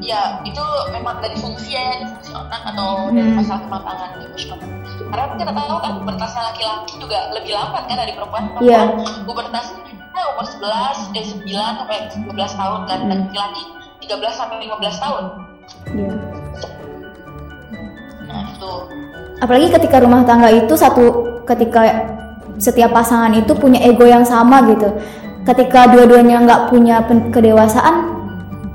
ya 0.00 0.40
itu 0.44 0.64
memang 0.92 1.16
dari 1.20 1.36
fungsi 1.36 1.76
ya 1.76 1.82
dari 1.92 2.04
fungsi 2.08 2.30
otak 2.32 2.62
atau 2.72 3.08
dari 3.08 3.24
Hmm. 3.24 3.36
masalah 3.40 3.60
kematangan 3.68 4.10
emosional 4.20 4.68
karena 5.08 5.24
kita 5.40 5.52
tahu 5.56 5.76
kan 5.80 5.92
pubertasnya 6.02 6.42
laki-laki 6.52 6.92
juga 7.00 7.18
lebih 7.32 7.52
lambat 7.56 7.82
kan 7.88 7.96
dari 7.96 8.12
perempuan. 8.12 8.42
Perempuan 8.54 9.12
pubertasnya 9.24 9.80
juga 9.88 10.20
umur 10.36 10.46
11 10.46 11.16
eh 11.16 11.24
9 11.24 11.78
sampai 11.80 11.96
12 12.12 12.52
tahun 12.60 12.80
kan 12.84 12.98
dan 13.08 13.08
Hmm. 13.08 13.24
laki-laki 13.32 13.62
13 14.04 14.34
sampai 14.36 14.56
15 14.64 14.96
tahun. 15.00 15.24
Iya. 15.94 16.12
nah 18.30 18.46
itu. 18.46 18.72
Apalagi 19.42 19.68
ketika 19.74 19.96
rumah 20.02 20.22
tangga 20.22 20.50
itu 20.54 20.74
satu 20.78 21.26
ketika 21.48 22.06
setiap 22.60 22.94
pasangan 22.94 23.32
itu 23.34 23.50
punya 23.56 23.82
ego 23.82 24.06
yang 24.06 24.22
sama 24.22 24.62
gitu. 24.70 24.86
Ketika 25.42 25.88
dua-duanya 25.88 26.44
nggak 26.44 26.62
punya 26.68 27.00
kedewasaan 27.32 28.20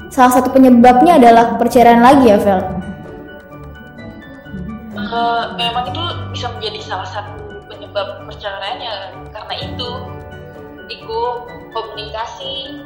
salah 0.10 0.32
satu 0.32 0.50
penyebabnya 0.56 1.20
adalah 1.20 1.60
perceraian 1.60 2.00
lagi 2.00 2.32
ya 2.32 2.40
Vel 2.40 2.62
Eh, 5.06 5.44
memang 5.54 5.86
itu 5.94 6.04
bisa 6.34 6.50
menjadi 6.58 6.80
salah 6.82 7.06
satu 7.06 7.62
penyebab 7.70 8.26
perceraiannya 8.26 9.22
karena 9.30 9.56
itu 9.62 9.90
ego 10.90 11.46
komunikasi. 11.74 12.82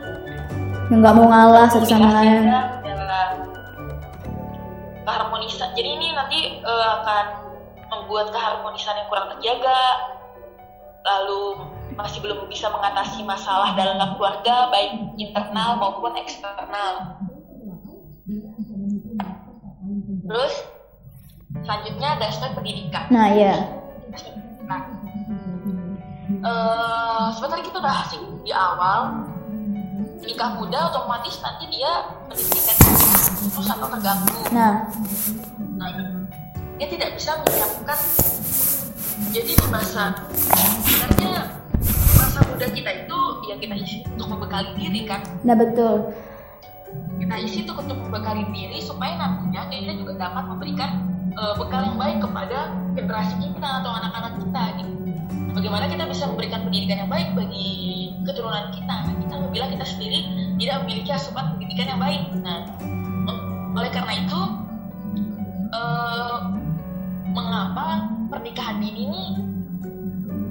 Yang 0.91 0.99
nggak 0.99 1.15
mau 1.15 1.27
ngalah 1.31 1.67
satu 1.71 1.85
sama 1.87 2.09
lain. 2.11 2.51
keharmonisan. 5.09 5.73
Jadi 5.73 5.89
ini 5.89 6.07
nanti 6.13 6.61
eh, 6.61 6.89
akan 7.01 7.25
membuat 7.89 8.29
keharmonisan 8.29 8.93
yang 8.93 9.07
kurang 9.09 9.33
terjaga 9.33 9.81
lalu 10.99 11.65
masih 11.97 12.21
belum 12.21 12.45
bisa 12.45 12.69
mengatasi 12.69 13.25
masalah 13.25 13.73
dalam 13.73 14.13
keluarga 14.19 14.69
baik 14.69 15.17
internal 15.17 15.81
maupun 15.81 16.13
eksternal. 16.19 17.17
Terus 20.29 20.53
selanjutnya 21.69 22.17
ada 22.17 22.25
aspek 22.33 22.49
pendidikan. 22.57 23.05
Nah 23.13 23.29
ya 23.29 23.53
Nah, 24.65 24.81
eh 26.41 27.25
sebenarnya 27.37 27.65
kita 27.69 27.77
udah 27.77 28.05
singgung 28.09 28.41
di 28.41 28.49
awal 28.49 29.29
nikah 30.25 30.57
muda 30.57 30.89
otomatis 30.89 31.37
nanti 31.45 31.69
dia 31.69 32.09
pendidikan 32.25 32.73
terus 33.53 33.69
atau 33.69 33.85
terganggu. 33.85 34.33
nah. 34.49 34.89
Nah, 35.77 35.89
dia 36.81 36.87
tidak 36.89 37.17
bisa 37.21 37.37
menyiapkan 37.45 37.99
jadi 39.29 39.51
di 39.53 39.67
masa 39.69 40.25
sebenarnya 40.85 41.53
masa 42.17 42.39
muda 42.49 42.65
kita 42.65 42.91
itu 43.05 43.19
ya 43.45 43.55
kita 43.61 43.75
isi 43.77 43.97
untuk 44.17 44.27
membekali 44.33 44.69
diri 44.73 45.01
kan? 45.05 45.21
Nah 45.45 45.53
betul. 45.53 46.13
Kita 47.21 47.35
isi 47.41 47.61
itu 47.61 47.73
untuk 47.77 47.97
membekali 47.97 48.45
diri 48.53 48.81
supaya 48.81 49.17
nantinya 49.17 49.69
kita 49.69 49.93
juga 49.97 50.13
dapat 50.17 50.43
memberikan 50.49 51.08
eh, 51.33 51.53
bekal 51.57 51.81
yang 51.85 51.97
baik 51.97 52.17
kepada 52.23 52.73
generasi 52.97 53.35
kita 53.41 53.69
atau 53.83 53.91
anak-anak 53.93 54.33
kita 54.41 54.63
gitu. 54.81 54.91
Bagaimana 55.49 55.85
kita 55.89 56.03
bisa 56.07 56.23
memberikan 56.29 56.63
pendidikan 56.65 56.97
yang 57.05 57.11
baik 57.11 57.33
bagi 57.33 57.69
keturunan 58.23 58.69
kita? 58.71 58.95
Nah, 59.05 59.15
kita 59.17 59.33
apabila 59.37 59.65
kita 59.73 59.85
sendiri 59.85 60.19
tidak 60.61 60.75
memiliki 60.85 61.09
asupan 61.11 61.45
pendidikan 61.57 61.87
yang 61.95 61.99
baik. 61.99 62.21
Nah, 62.39 62.59
oleh 63.75 63.91
karena 63.93 64.13
itu 64.17 64.39
eh, 65.73 66.37
mengapa 67.29 68.09
pernikahan 68.29 68.81
dini 68.81 69.01
ini 69.09 69.23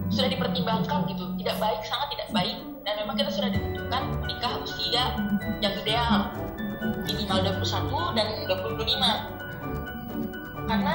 sudah 0.08 0.28
dipertimbangkan 0.32 1.04
gitu 1.12 1.24
tidak 1.42 1.56
baik 1.60 1.80
sangat 1.84 2.08
tidak 2.16 2.28
baik 2.32 2.56
dan 2.88 2.94
memang 3.04 3.14
kita 3.20 3.30
sudah 3.30 3.50
ditentukan 3.52 4.02
menikah 4.24 4.52
usia 4.64 5.04
yang 5.60 5.74
ideal 5.76 6.32
minimal 7.04 7.38
21 7.44 8.16
dan 8.16 8.26
25 8.48 9.37
karena 10.68 10.94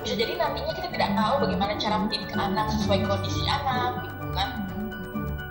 bisa 0.00 0.14
jadi 0.16 0.32
nantinya 0.40 0.72
kita 0.72 0.88
tidak 0.88 1.10
tahu 1.12 1.34
bagaimana 1.44 1.72
cara 1.76 1.96
mendidik 2.00 2.32
anak 2.32 2.66
sesuai 2.78 3.04
kondisi 3.04 3.44
anak 3.44 4.08
gitu 4.08 4.26
kan. 4.32 4.50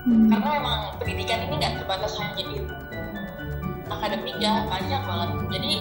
Hmm. 0.09 0.31
karena 0.31 0.49
memang 0.57 0.79
pendidikan 0.97 1.43
ini 1.45 1.55
nggak 1.59 1.73
terbatas 1.83 2.15
hanya 2.17 2.41
di 2.49 2.57
akademik 3.91 4.37
ya 4.41 4.65
banyak 4.65 5.01
banget. 5.05 5.29
Jadi 5.53 5.71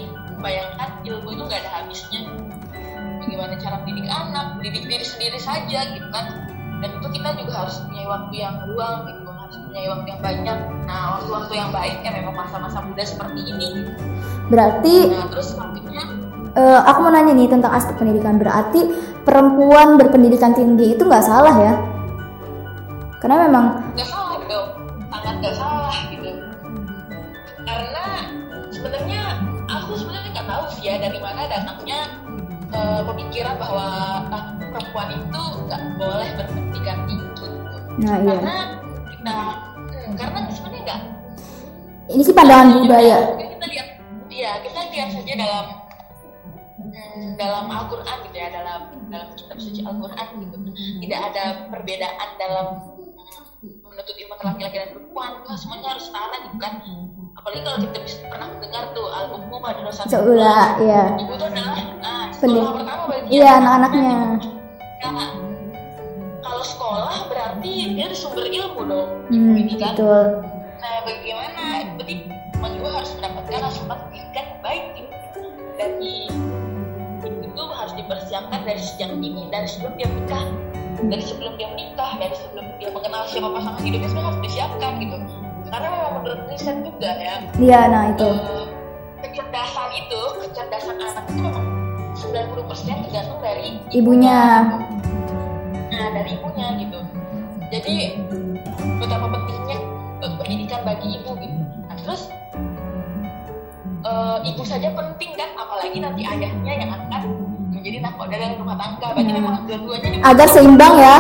bayangkan 0.43 0.91
ilmu 1.07 1.29
itu 1.33 1.43
nggak 1.49 1.61
ada 1.65 1.71
habisnya. 1.81 2.21
Bagaimana 3.25 3.55
cara 3.57 3.77
mendidik 3.87 4.09
anak 4.11 4.47
mendidik 4.59 4.85
diri 4.85 5.07
sendiri 5.07 5.39
saja 5.41 5.81
gitu 5.97 6.09
kan. 6.13 6.51
Dan 6.79 6.91
itu 7.01 7.09
kita 7.11 7.31
juga 7.41 7.53
harus 7.67 7.77
punya 7.89 8.05
waktu 8.05 8.35
yang 8.37 8.55
luang 8.69 8.97
gitu. 9.07 9.29
Harus 9.33 9.57
punya 9.65 9.81
waktu 9.97 10.07
yang 10.13 10.21
banyak. 10.21 10.59
Nah 10.85 11.03
waktu-waktu 11.17 11.53
yang 11.57 11.71
baik 11.73 11.97
ya 12.05 12.11
memang 12.13 12.35
masa-masa 12.37 12.79
muda 12.85 13.05
seperti 13.07 13.41
ini 13.49 13.67
gitu. 13.81 13.93
berarti 14.49 15.13
nah 15.13 15.29
terus 15.29 15.53
selanjutnya 15.53 16.18
eh, 16.57 16.81
aku 16.87 16.99
mau 17.05 17.13
nanya 17.13 17.35
nih 17.35 17.49
tentang 17.51 17.73
aspek 17.75 17.99
pendidikan. 17.99 18.39
Berarti 18.41 18.89
perempuan 19.27 20.01
berpendidikan 20.01 20.55
tinggi 20.57 20.95
itu 20.97 21.03
nggak 21.05 21.25
salah 21.25 21.55
ya? 21.59 21.75
Karena 23.19 23.51
memang 23.51 23.65
nggak 23.99 24.09
salah 24.09 24.39
dong. 24.47 24.69
Sangat 25.11 25.35
nggak 25.43 25.55
salah 25.59 25.97
gitu. 26.15 26.31
Karena 27.67 28.05
sebenarnya 28.71 29.21
aku 29.69 29.93
sebenarnya 29.99 30.31
nggak 30.33 30.49
tahu 30.49 30.65
sih 30.79 30.83
ya 30.89 30.95
dari 31.03 31.19
mana 31.21 31.41
datangnya 31.51 32.01
eh, 32.73 33.01
pemikiran 33.05 33.57
bahwa 33.59 33.87
ah, 34.31 34.45
perempuan 34.73 35.09
itu 35.13 35.43
nggak 35.67 35.83
boleh 35.99 36.29
berpendidikan 36.39 36.99
tinggi 37.09 37.27
gitu. 37.27 37.45
nah 37.99 38.17
iya. 38.23 38.35
Karena 38.39 38.57
nah 39.27 39.43
hmm, 39.91 40.11
karena 40.15 40.39
sebenarnya 40.55 40.81
enggak 40.87 41.01
Ini 42.09 42.23
sih 42.25 42.33
pandangan 42.33 42.69
budaya. 42.81 43.19
kita 43.37 43.67
lihat 43.69 43.89
iya 44.33 44.53
kita 44.65 44.81
lihat 44.95 45.09
saja 45.13 45.33
dalam 45.35 45.67
dalam 47.37 47.67
Al-Quran 47.67 48.17
gitu 48.29 48.37
ya 48.37 48.49
dalam 48.51 48.81
dalam 49.09 49.29
kitab 49.35 49.59
suci 49.59 49.81
Al-Quran 49.83 50.27
gitu 50.45 50.57
tidak 51.03 51.21
ada 51.33 51.45
perbedaan 51.71 52.29
dalam 52.37 52.67
hmm, 53.63 53.77
menuntut 53.85 54.17
ilmu 54.17 54.35
laki-laki 54.39 54.77
dan 54.79 54.89
perempuan 54.95 55.31
Wah, 55.43 55.57
semuanya 55.57 55.95
harus 55.97 56.05
setara 56.11 56.37
gitu 56.47 56.57
kan 56.59 56.73
apalagi 57.39 57.63
kalau 57.63 57.79
kita 57.87 57.99
bisa 58.03 58.17
pernah 58.27 58.47
mendengar 58.51 58.85
tuh 58.93 59.07
al-ummu 59.09 59.57
pada 59.63 59.81
dosa 59.83 60.03
Seula, 60.07 60.59
ya. 60.83 61.15
ibu 61.17 61.33
itu 61.35 61.45
adalah 61.47 61.79
ah, 62.03 62.27
Pendi- 62.35 62.59
sekolah 62.59 62.73
pertama 62.75 63.03
bagi 63.07 63.27
Iya, 63.31 63.51
anak-anaknya. 63.63 64.15
Nah, 64.99 65.31
kalau 66.43 66.65
sekolah 66.65 67.17
berarti 67.31 67.73
dia 67.95 68.05
ada 68.11 68.17
sumber 68.19 68.47
ilmu 68.51 68.81
dong 68.89 69.09
Hmm, 69.29 69.55
ini 69.55 69.75
kan 69.79 69.95
betul. 69.95 70.25
Nah, 70.79 70.97
bagaimana? 71.05 71.63
Berarti 71.95 72.15
gue 72.79 72.91
harus 72.95 73.11
mendapatkan 73.19 73.61
asupan 73.69 73.99
pendidikan 74.09 74.47
baik 74.63 74.85
gitu. 74.97 75.41
Dari 75.77 76.15
dipersiapkan 78.09 78.65
dari 78.65 78.81
sejak 78.81 79.13
dini, 79.21 79.53
dari 79.53 79.69
sebelum 79.69 79.93
dia 80.01 80.09
menikah, 80.09 80.45
dari 81.13 81.21
sebelum 81.21 81.53
dia 81.61 81.69
menikah, 81.69 82.11
dari 82.17 82.33
sebelum 82.41 82.65
dia 82.81 82.89
mengenal 82.89 83.29
siapa 83.29 83.53
pasangan 83.53 83.85
hidupnya 83.85 84.09
semua 84.09 84.25
harus 84.33 84.41
disiapkan 84.49 84.93
gitu. 84.97 85.17
Karena 85.69 85.89
memang 85.93 86.13
menurut 86.25 86.41
riset 86.49 86.81
juga 86.81 87.11
ya, 87.21 87.35
Iya, 87.61 87.81
nah 87.93 88.03
itu. 88.09 88.25
eh, 88.33 88.65
kecerdasan 89.21 89.89
itu, 89.93 90.21
kecerdasan 90.41 90.97
anak 90.97 91.25
itu 91.29 91.41
memang 91.45 91.67
90% 92.17 93.05
tergantung 93.05 93.41
dari 93.45 93.77
Ibunya. 93.93 94.41
Nah, 95.93 96.09
dari 96.17 96.31
ibunya 96.33 96.67
gitu. 96.81 97.01
Jadi 97.69 97.95
betapa 98.97 99.29
pentingnya 99.29 99.79
pendidikan 100.41 100.81
bagi 100.89 101.21
ibu 101.21 101.37
gitu. 101.37 101.61
Nah, 101.85 101.97
terus 102.01 102.33
eh, 104.01 104.39
ibu 104.49 104.63
saja 104.65 104.89
penting 104.97 105.37
kan, 105.37 105.53
apalagi 105.61 106.01
nanti 106.01 106.25
ayahnya 106.25 106.73
yang 106.73 106.91
akan 106.97 107.23
menjadi 107.79 107.99
nakoda 108.03 108.35
dalam 108.35 108.57
rumah 108.59 108.77
tangga. 108.77 109.07
Berarti 109.15 109.31
Hmm. 109.31 109.39
memang 109.39 109.55
dua-duanya 109.65 110.09
ini 110.11 110.19
Agar 110.21 110.47
seimbang 110.51 110.95
ya. 110.99 111.17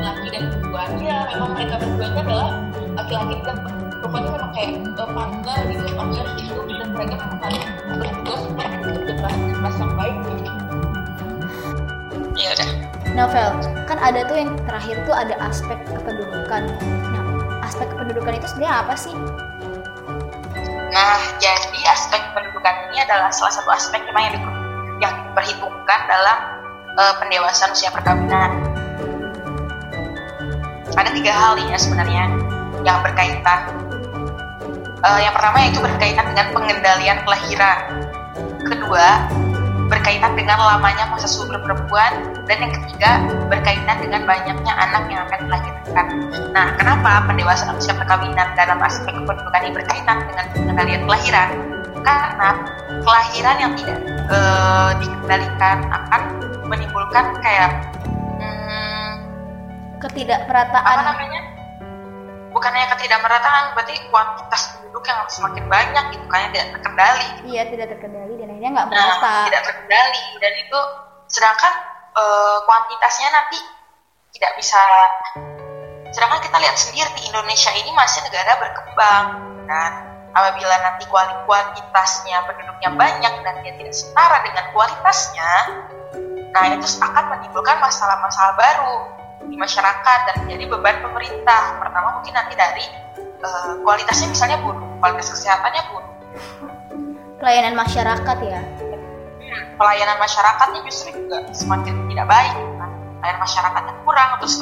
laki 0.00 0.28
dan 0.32 0.42
perempuan. 0.48 0.88
Ya, 0.96 1.18
memang 1.28 1.50
mereka 1.52 1.74
berdua 1.76 2.06
itu 2.08 2.18
adalah 2.20 2.48
laki-laki 2.96 3.34
dan 3.44 3.56
perempuan 4.00 4.22
itu 4.24 4.32
memang 4.32 4.52
kayak 4.52 4.70
eh, 4.80 5.08
partner 5.12 5.58
gitu, 5.68 5.84
partner 5.92 6.24
hidup 6.40 6.64
dan 6.68 6.88
mereka 6.96 7.14
memang 7.20 7.38
harus 7.40 7.58
berdua 8.88 9.28
generasi 9.28 9.80
yang 9.80 9.92
baik. 9.96 10.16
Ya 12.34 12.48
udah. 12.56 12.70
Novel, 13.10 13.48
kan 13.84 13.98
ada 13.98 14.22
tuh 14.24 14.36
yang 14.38 14.54
terakhir 14.64 14.96
tuh 15.02 15.12
ada 15.12 15.34
aspek 15.42 15.76
kependudukan. 15.84 16.62
Nah, 17.10 17.24
aspek 17.60 17.90
kependudukan 17.90 18.38
itu 18.38 18.46
sebenarnya 18.48 18.86
apa 18.86 18.94
sih? 18.96 19.12
Nah, 20.90 21.18
jadi 21.42 21.80
aspek 21.90 22.22
pendudukan 22.32 22.74
ini 22.90 23.02
adalah 23.02 23.30
salah 23.30 23.52
satu 23.52 23.68
aspek 23.70 24.02
memang 24.06 24.30
yang 24.30 24.34
diperhitungkan 25.40 26.00
dalam 26.04 26.38
eh, 27.00 27.14
pendewasaan 27.16 27.72
usia 27.72 27.88
perkawinan. 27.88 28.50
Ada 30.92 31.10
tiga 31.16 31.32
hal 31.32 31.56
ya 31.56 31.80
sebenarnya 31.80 32.28
yang 32.84 33.00
berkaitan. 33.00 33.60
Eh, 35.00 35.18
yang 35.24 35.32
pertama 35.32 35.56
yaitu 35.64 35.80
berkaitan 35.80 36.28
dengan 36.36 36.46
pengendalian 36.52 37.18
kelahiran. 37.24 37.78
Kedua, 38.68 39.06
berkaitan 39.88 40.36
dengan 40.36 40.60
lamanya 40.60 41.08
masa 41.08 41.24
subur 41.24 41.56
perempuan. 41.56 42.20
Dan 42.44 42.68
yang 42.68 42.72
ketiga, 42.76 43.24
berkaitan 43.48 43.96
dengan 44.04 44.28
banyaknya 44.28 44.72
anak 44.76 45.08
yang 45.08 45.24
akan 45.24 45.38
dilahirkan. 45.48 46.06
Nah, 46.52 46.76
kenapa 46.76 47.24
pendewasaan 47.32 47.80
usia 47.80 47.96
perkawinan 47.96 48.52
dalam 48.60 48.76
aspek 48.84 49.16
kependudukan 49.16 49.60
ini 49.64 49.72
berkaitan 49.72 50.16
dengan 50.28 50.46
pengendalian 50.52 51.02
kelahiran? 51.08 51.79
Karena 52.00 52.50
kelahiran 53.02 53.56
yang 53.58 53.72
tidak 53.76 53.98
eh, 54.28 54.90
dikendalikan 54.98 55.76
akan 55.86 56.22
menimbulkan 56.66 57.34
kayak 57.40 57.70
hmm, 58.38 59.10
apa 59.94 59.98
Ketidakmerataan. 60.00 60.96
namanya? 61.04 61.40
Bukan 62.50 62.70
hanya 62.74 62.90
ketidakmerataan, 62.98 63.78
berarti 63.78 63.94
kuantitas 64.10 64.74
penduduk 64.74 65.06
yang 65.06 65.22
semakin 65.30 65.64
banyak 65.70 66.04
gitu 66.10 66.26
kan 66.26 66.38
yang 66.42 66.52
tidak 66.52 66.68
terkendali. 66.74 67.26
Iya, 67.46 67.62
tidak 67.70 67.86
terkendali 67.94 68.34
dan 68.34 68.46
akhirnya 68.50 68.70
nggak 68.74 68.86
Nah, 68.90 68.96
merata. 68.98 69.32
tidak 69.46 69.62
terkendali 69.70 70.22
dan 70.42 70.52
itu 70.58 70.78
sedangkan 71.30 71.72
eh, 72.10 72.58
kuantitasnya 72.66 73.28
nanti 73.30 73.58
tidak 74.34 74.52
bisa 74.58 74.82
sedangkan 76.10 76.42
kita 76.42 76.58
lihat 76.58 76.74
sendiri 76.74 77.06
di 77.14 77.22
Indonesia 77.30 77.70
ini 77.70 77.90
masih 77.94 78.18
negara 78.26 78.58
berkembang 78.58 79.26
dan 79.70 79.90
apabila 80.30 80.74
nanti 80.82 81.04
kuali- 81.10 81.40
kuantitasnya 81.46 82.46
penduduknya 82.46 82.90
banyak 82.94 83.34
dan 83.42 83.54
dia 83.66 83.74
tidak 83.74 83.94
setara 83.94 84.38
dengan 84.46 84.64
kualitasnya 84.70 85.50
nah 86.50 86.66
itu 86.66 86.86
akan 86.98 87.24
menimbulkan 87.30 87.78
masalah-masalah 87.78 88.54
baru 88.58 88.96
di 89.46 89.56
masyarakat 89.56 90.18
dan 90.26 90.34
menjadi 90.44 90.64
beban 90.70 90.96
pemerintah 91.02 91.78
pertama 91.78 92.18
mungkin 92.18 92.34
nanti 92.34 92.54
dari 92.58 92.84
eh, 93.40 93.72
kualitasnya 93.82 94.30
misalnya 94.30 94.58
buruk 94.62 94.82
kualitas 94.98 95.30
kesehatannya 95.34 95.82
buruk 95.90 96.08
Pelayanan 97.40 97.72
masyarakat 97.72 98.38
ya. 98.44 98.60
Hmm, 98.60 99.80
pelayanan 99.80 100.20
masyarakatnya 100.20 100.84
justru 100.84 101.24
juga 101.24 101.48
semakin 101.56 102.04
tidak 102.12 102.28
baik 102.28 102.52
kan? 102.52 102.90
pelayanan 103.20 103.40
masyarakatnya 103.40 103.94
kurang 104.04 104.30
terus 104.44 104.54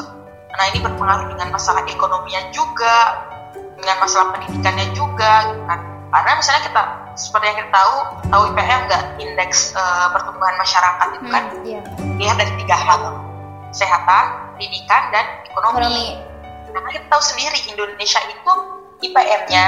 nah 0.48 0.64
ini 0.70 0.78
berpengaruh 0.82 1.26
dengan 1.34 1.48
masalah 1.54 1.82
ekonominya 1.90 2.54
juga 2.54 2.94
dengan 3.78 3.96
masalah 4.02 4.34
pendidikannya 4.34 4.86
juga 4.92 5.54
gitu 5.54 5.62
kan. 5.70 5.80
Karena 6.08 6.32
misalnya 6.40 6.62
kita 6.66 6.82
seperti 7.14 7.44
yang 7.52 7.58
kita 7.60 7.70
tahu 7.70 7.94
tahu 8.32 8.42
IPM 8.54 8.80
nggak 8.88 9.04
indeks 9.22 9.58
eh, 9.76 10.06
pertumbuhan 10.12 10.54
masyarakat 10.58 11.08
itu 11.20 11.26
kan? 11.30 11.42
Hmm, 11.48 11.64
iya. 11.64 11.80
dilihat 12.18 12.36
dari 12.40 12.52
tiga 12.60 12.76
hal. 12.76 13.00
Kesehatan 13.68 14.24
pendidikan 14.56 15.12
dan 15.12 15.24
ekonomi, 15.44 16.16
Ekonomi. 16.16 16.72
karena 16.72 16.88
kita 16.88 17.06
tahu 17.12 17.20
sendiri 17.20 17.58
Indonesia 17.68 18.20
itu 18.32 18.52
IPM-nya 19.04 19.66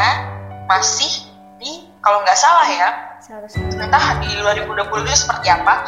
masih 0.66 1.12
di 1.60 1.84
kalau 2.00 2.24
nggak 2.24 2.38
salah 2.38 2.64
ya 2.64 2.88
entah 3.76 4.06
di 4.24 4.32
2020 4.40 5.04
itu 5.04 5.18
seperti 5.28 5.52
apa 5.52 5.84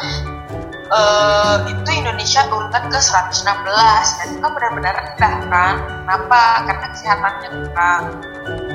eh, 0.91 1.55
itu 1.71 1.89
Indonesia 1.93 2.41
urutan 2.51 2.83
ke 2.91 2.99
116 2.99 3.43
dan 4.19 4.25
itu 4.31 4.39
kan 4.43 4.51
benar-benar 4.51 4.93
rendah 4.95 5.33
kan 5.47 5.75
kenapa? 5.79 6.41
Karena 6.67 6.87
kesehatannya 6.91 7.49
kurang. 7.51 8.03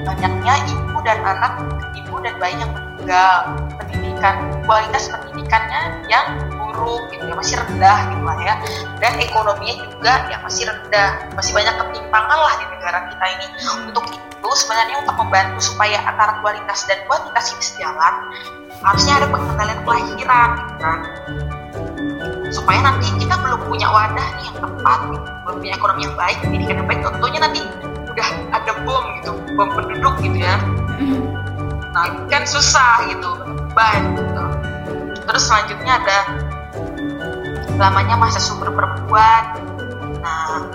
Banyaknya 0.09 0.55
ibu 0.73 0.99
dan 1.05 1.19
anak 1.21 1.53
ibu 1.93 2.15
dan 2.25 2.35
bayi 2.41 2.57
yang 2.57 2.73
meninggal. 2.73 3.35
Pendidikan 3.77 4.37
kualitas 4.65 5.13
pendidikannya 5.13 6.09
yang 6.09 6.27
buruk 6.57 7.13
gitu 7.13 7.29
ya. 7.29 7.35
Masih 7.37 7.57
rendah 7.61 7.99
gitu 8.13 8.25
lah 8.25 8.39
ya. 8.41 8.55
Dan 9.01 9.13
ekonominya 9.21 9.75
juga 9.85 10.13
yang 10.33 10.41
masih 10.41 10.65
rendah. 10.69 11.11
Masih 11.37 11.53
banyak 11.53 11.75
ketimpangan 11.77 12.39
lah 12.41 12.55
di 12.57 12.67
negara 12.73 12.99
kita 13.13 13.25
ini. 13.37 13.47
Untuk 13.93 14.05
itu 14.09 14.51
sebenarnya 14.65 14.97
untuk 15.05 15.17
membantu 15.19 15.61
supaya 15.61 15.99
antara 16.09 16.41
kualitas 16.41 16.87
dan 16.89 17.05
kuantitas 17.05 17.53
ini 17.53 17.65
sejalan 17.65 18.15
harusnya 18.79 19.19
ada 19.19 19.27
pengendalian 19.27 19.81
kelahiran 19.83 20.49
gitu 20.55 20.75
kan 20.79 20.99
supaya 22.49 22.81
nanti 22.81 23.13
kita 23.21 23.35
belum 23.45 23.61
punya 23.69 23.89
wadah 23.93 24.29
nih 24.41 24.45
yang 24.49 24.59
tepat 24.65 24.99
belum 25.45 25.57
punya 25.61 25.73
ekonomi 25.77 26.01
yang 26.09 26.17
baik 26.17 26.37
pendidikan 26.41 26.77
yang 26.81 26.89
baik 26.89 27.01
tentunya 27.05 27.39
nanti 27.45 27.61
udah 28.09 28.29
ada 28.51 28.73
bom 28.83 29.05
gitu 29.21 29.33
bom 29.55 29.69
penduduk 29.77 30.15
gitu 30.25 30.39
ya. 30.43 30.57
Nah 31.95 32.03
ini 32.11 32.27
kan 32.27 32.43
susah 32.49 33.07
gitu 33.07 33.31
beban 33.47 34.17
gitu. 34.17 34.45
Terus 35.29 35.43
selanjutnya 35.45 35.93
ada 36.03 36.19
lamanya 37.79 38.17
masa 38.19 38.41
subur 38.43 38.75
perempuan. 38.75 39.45
Nah 40.25 40.67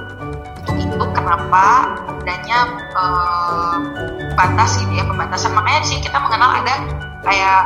untuk 0.64 0.78
itu 0.80 1.06
kenapa 1.12 2.00
adanya 2.08 2.60
eh, 2.96 3.78
batas 4.40 4.80
gitu 4.80 4.94
ya 4.94 5.04
pembatasan. 5.04 5.52
Makanya 5.52 5.82
sini 5.84 6.00
kita 6.06 6.22
mengenal 6.22 6.64
ada 6.64 6.76
kayak 7.28 7.62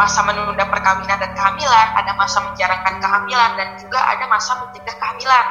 masa 0.00 0.24
menunda 0.24 0.64
perkawinan 0.64 1.20
dan 1.20 1.36
kehamilan, 1.36 1.88
ada 1.92 2.16
masa 2.16 2.40
menjarangkan 2.48 3.04
kehamilan 3.04 3.50
dan 3.60 3.68
juga 3.76 4.00
ada 4.00 4.24
masa 4.32 4.56
mencegah 4.64 4.96
kehamilan. 4.96 5.46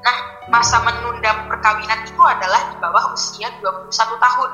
Nah, 0.00 0.16
masa 0.48 0.80
menunda 0.80 1.44
perkawinan 1.44 2.08
itu 2.08 2.22
adalah 2.24 2.72
di 2.72 2.76
bawah 2.80 3.12
usia 3.12 3.52
21 3.60 3.92
tahun. 3.92 4.50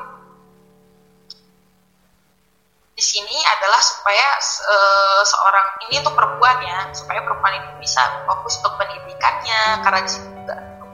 Di 2.99 3.05
sini 3.05 3.39
adalah 3.47 3.79
supaya 3.79 4.27
eh, 4.43 5.23
seorang 5.23 5.67
ini 5.87 6.03
untuk 6.03 6.19
perempuan 6.19 6.59
ya, 6.67 6.91
supaya 6.91 7.23
perempuan 7.23 7.55
ini 7.63 7.71
bisa 7.79 8.03
fokus 8.27 8.59
untuk 8.59 8.75
pendidikannya 8.83 9.87
karena 9.87 10.01
di 10.03 10.36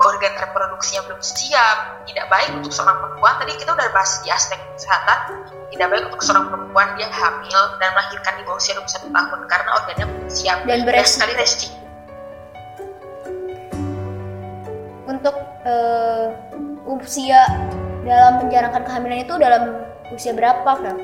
organ 0.03 0.33
reproduksinya 0.35 1.03
belum 1.07 1.21
siap, 1.23 2.07
tidak 2.11 2.27
baik 2.27 2.51
untuk 2.59 2.75
seorang 2.75 2.99
perempuan. 2.99 3.35
Tadi 3.39 3.53
kita 3.59 3.71
udah 3.75 3.89
bahas 3.95 4.19
di 4.27 4.29
aspek 4.35 4.59
kesehatan, 4.75 5.19
tidak 5.71 5.89
baik 5.89 6.05
untuk 6.11 6.23
seorang 6.23 6.47
perempuan 6.51 6.89
dia 6.99 7.09
hamil 7.09 7.61
dan 7.79 7.89
melahirkan 7.95 8.33
di 8.39 8.43
bawah 8.45 8.59
usia 8.59 8.75
21 8.77 9.15
tahun 9.15 9.41
karena 9.47 9.71
organnya 9.73 10.07
belum 10.11 10.29
siap 10.29 10.59
Dan 10.67 10.83
beresiko. 10.83 11.13
sekali 11.15 11.33
resiko. 11.39 11.77
Untuk 15.07 15.37
eh, 15.67 16.27
usia 16.89 17.41
dalam 18.03 18.43
menjalankan 18.43 18.83
kehamilan 18.83 19.23
itu 19.23 19.35
dalam 19.39 19.63
usia 20.11 20.35
berapa 20.35 20.73
kan? 20.83 20.97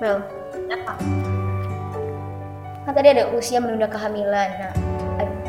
Well, 0.00 0.24
kan 2.86 2.92
tadi 2.96 3.08
ada 3.12 3.28
usia 3.36 3.60
menunda 3.60 3.86
kehamilan. 3.86 4.48
Nah, 4.56 4.72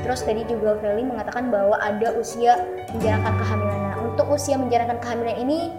terus 0.01 0.25
tadi 0.25 0.43
juga 0.49 0.75
Feli 0.81 1.05
mengatakan 1.05 1.47
bahwa 1.53 1.77
ada 1.79 2.11
usia 2.17 2.57
menjalankan 2.91 3.33
kehamilan. 3.39 3.79
Nah, 3.87 3.95
untuk 4.01 4.25
usia 4.33 4.57
menjalankan 4.59 4.97
kehamilan 4.99 5.37
ini 5.39 5.71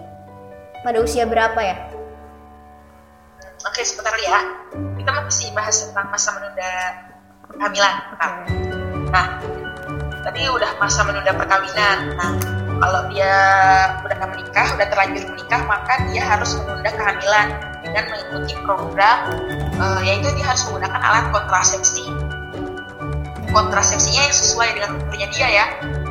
pada 0.81 0.99
usia 1.03 1.27
berapa 1.27 1.59
ya? 1.61 1.77
Oke, 3.63 3.85
sebentar 3.85 4.15
ya. 4.19 4.39
Kita 4.99 5.11
masih 5.23 5.53
bahas 5.55 5.75
tentang 5.87 6.07
masa 6.11 6.29
menunda 6.35 6.71
kehamilan. 7.53 7.95
Nah, 9.13 9.25
tadi 10.25 10.41
udah 10.49 10.71
masa 10.81 11.05
menunda 11.05 11.31
perkawinan. 11.31 11.97
Nah, 12.17 12.31
kalau 12.83 13.07
dia 13.07 13.35
udah 14.03 14.27
menikah, 14.27 14.67
udah 14.75 14.87
terlanjur 14.91 15.23
menikah, 15.31 15.61
maka 15.63 16.03
dia 16.11 16.19
harus 16.19 16.51
menunda 16.59 16.91
kehamilan 16.91 17.47
dengan 17.79 18.03
mengikuti 18.11 18.59
program, 18.67 19.17
uh, 19.79 20.03
yaitu 20.03 20.27
dia 20.35 20.51
harus 20.51 20.67
menggunakan 20.67 20.99
alat 20.99 21.25
kontrasepsi. 21.31 22.11
Kontrasepsinya 23.55 24.21
yang 24.27 24.35
sesuai 24.35 24.69
dengan 24.75 24.89
umurnya 24.99 25.27
dia 25.31 25.47
ya, 25.47 25.65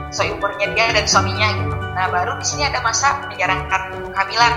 sesuai 0.09 0.41
umurnya 0.41 0.73
dia 0.73 0.97
dan 0.97 1.05
suaminya 1.05 1.49
gitu. 1.61 1.77
Nah, 1.93 2.09
baru 2.09 2.41
di 2.41 2.47
sini 2.49 2.65
ada 2.65 2.81
masa 2.81 3.21
menjalankan 3.29 3.83
kehamilan, 4.17 4.55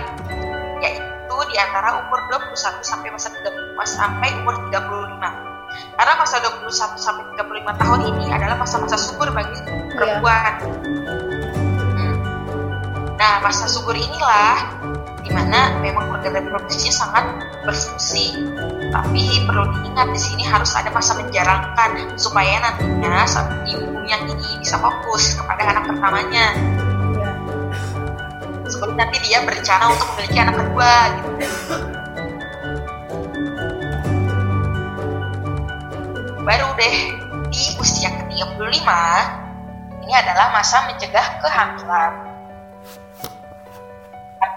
yaitu 0.80 1.36
di 1.52 1.56
antara 1.60 2.00
umur 2.00 2.20
21 2.32 2.80
sampai 2.80 3.12
masa 3.12 3.28
35 3.28 3.84
sampai 3.84 4.30
umur 4.40 4.56
35. 4.72 5.36
Karena 6.00 6.14
masa 6.16 6.40
21 6.40 6.96
sampai 6.96 7.24
35 7.36 7.76
tahun 7.76 8.00
ini 8.16 8.26
adalah 8.32 8.56
masa-masa 8.56 8.96
subur 8.96 9.28
bagi 9.36 9.60
perempuan. 9.92 10.64
Hmm. 10.64 11.25
Nah, 13.16 13.40
masa 13.40 13.66
subur 13.72 13.96
inilah 13.96 14.60
di 15.24 15.32
mana 15.34 15.80
memang 15.82 16.14
organ 16.14 16.36
reproduksinya 16.36 16.94
sangat 16.94 17.26
berfungsi. 17.64 18.36
Tapi 18.92 19.24
perlu 19.48 19.66
diingat 19.72 20.08
di 20.12 20.20
sini 20.20 20.44
harus 20.46 20.72
ada 20.76 20.92
masa 20.92 21.18
menjarangkan 21.18 22.20
supaya 22.20 22.62
nantinya 22.62 23.26
ibu 23.66 24.04
yang 24.06 24.22
ini 24.30 24.60
bisa 24.62 24.78
fokus 24.78 25.34
kepada 25.40 25.64
anak 25.76 25.84
pertamanya. 25.90 26.54
Ya. 27.18 27.32
Sebelum 28.70 29.00
nanti 29.00 29.18
dia 29.26 29.42
berencana 29.42 29.90
untuk 29.90 30.08
memiliki 30.14 30.38
anak 30.42 30.56
kedua 30.62 30.92
gitu. 31.16 31.96
baru 36.46 36.78
deh 36.78 36.98
di 37.50 37.64
usia 37.82 38.14
ke-35 38.22 38.86
ini 40.06 40.14
adalah 40.14 40.54
masa 40.54 40.86
mencegah 40.86 41.42
kehamilan 41.42 42.14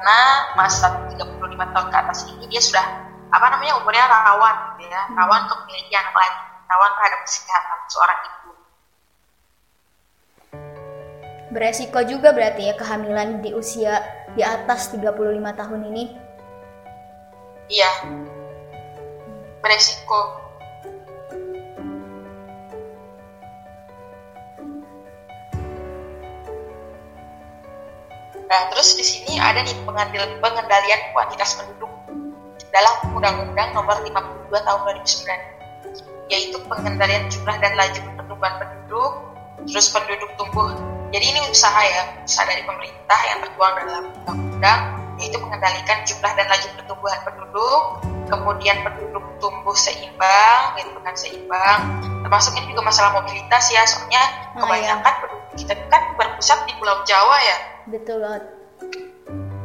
karena 0.08 0.56
masa 0.56 1.04
35 1.12 1.36
tahun 1.52 1.88
ke 1.92 1.96
atas 2.00 2.24
ini 2.32 2.48
dia 2.48 2.64
sudah 2.64 2.86
apa 3.28 3.46
namanya 3.52 3.76
umurnya 3.76 4.08
rawan 4.08 4.80
gitu 4.80 4.88
ya 4.88 5.04
rawan 5.12 5.44
untuk 5.44 5.68
memiliki 5.68 5.92
anak 5.92 6.16
lagi 6.16 6.40
rawan 6.64 6.90
terhadap 6.96 7.20
kesehatan 7.28 7.78
seorang 7.92 8.18
ibu. 8.24 8.50
Beresiko 11.52 12.00
juga 12.08 12.32
berarti 12.32 12.72
ya 12.72 12.74
kehamilan 12.80 13.44
di 13.44 13.52
usia 13.52 14.00
di 14.32 14.40
atas 14.40 14.88
35 14.96 15.12
tahun 15.44 15.80
ini? 15.92 16.04
Iya. 17.68 17.92
Beresiko 19.60 20.47
Nah, 28.48 28.60
terus 28.72 28.96
di 28.96 29.04
sini 29.04 29.36
ada 29.36 29.60
nih 29.60 29.76
pengendalian 29.84 31.00
kuantitas 31.12 31.60
penduduk 31.60 31.92
dalam 32.72 32.94
Undang-Undang 33.12 33.76
Nomor 33.76 34.00
52 34.00 34.48
Tahun 34.64 34.80
2009, 34.88 36.32
yaitu 36.32 36.56
pengendalian 36.64 37.28
jumlah 37.28 37.56
dan 37.60 37.76
laju 37.76 38.00
pertumbuhan 38.16 38.54
penduduk, 38.56 39.12
terus 39.68 39.92
penduduk 39.92 40.30
tumbuh. 40.40 40.72
Jadi 41.12 41.24
ini 41.28 41.40
usaha 41.44 41.80
ya, 41.84 42.24
usaha 42.24 42.48
dari 42.48 42.64
pemerintah 42.64 43.20
yang 43.28 43.38
tertuang 43.44 43.74
dalam 43.84 44.04
undang-undang, 44.16 44.80
yaitu 45.20 45.36
mengendalikan 45.40 46.04
jumlah 46.08 46.32
dan 46.32 46.46
laju 46.48 46.68
pertumbuhan 46.80 47.20
penduduk, 47.28 47.82
kemudian 48.32 48.76
penduduk 48.80 49.24
tumbuh 49.44 49.76
seimbang, 49.76 50.60
gitu 50.80 50.96
kan 51.04 51.14
seimbang, 51.16 51.80
termasuk 52.24 52.56
ini 52.56 52.72
juga 52.72 52.88
masalah 52.88 53.12
mobilitas 53.20 53.68
ya, 53.68 53.84
soalnya 53.84 54.24
oh, 54.56 54.64
kebanyakan 54.64 55.04
iya. 55.04 55.20
penduduk 55.20 55.52
kita 55.56 55.74
kan 55.92 56.02
berpusat 56.16 56.64
di 56.64 56.72
Pulau 56.76 57.04
Jawa 57.08 57.36
ya, 57.40 57.77
betul 57.88 58.20
banget. 58.20 58.44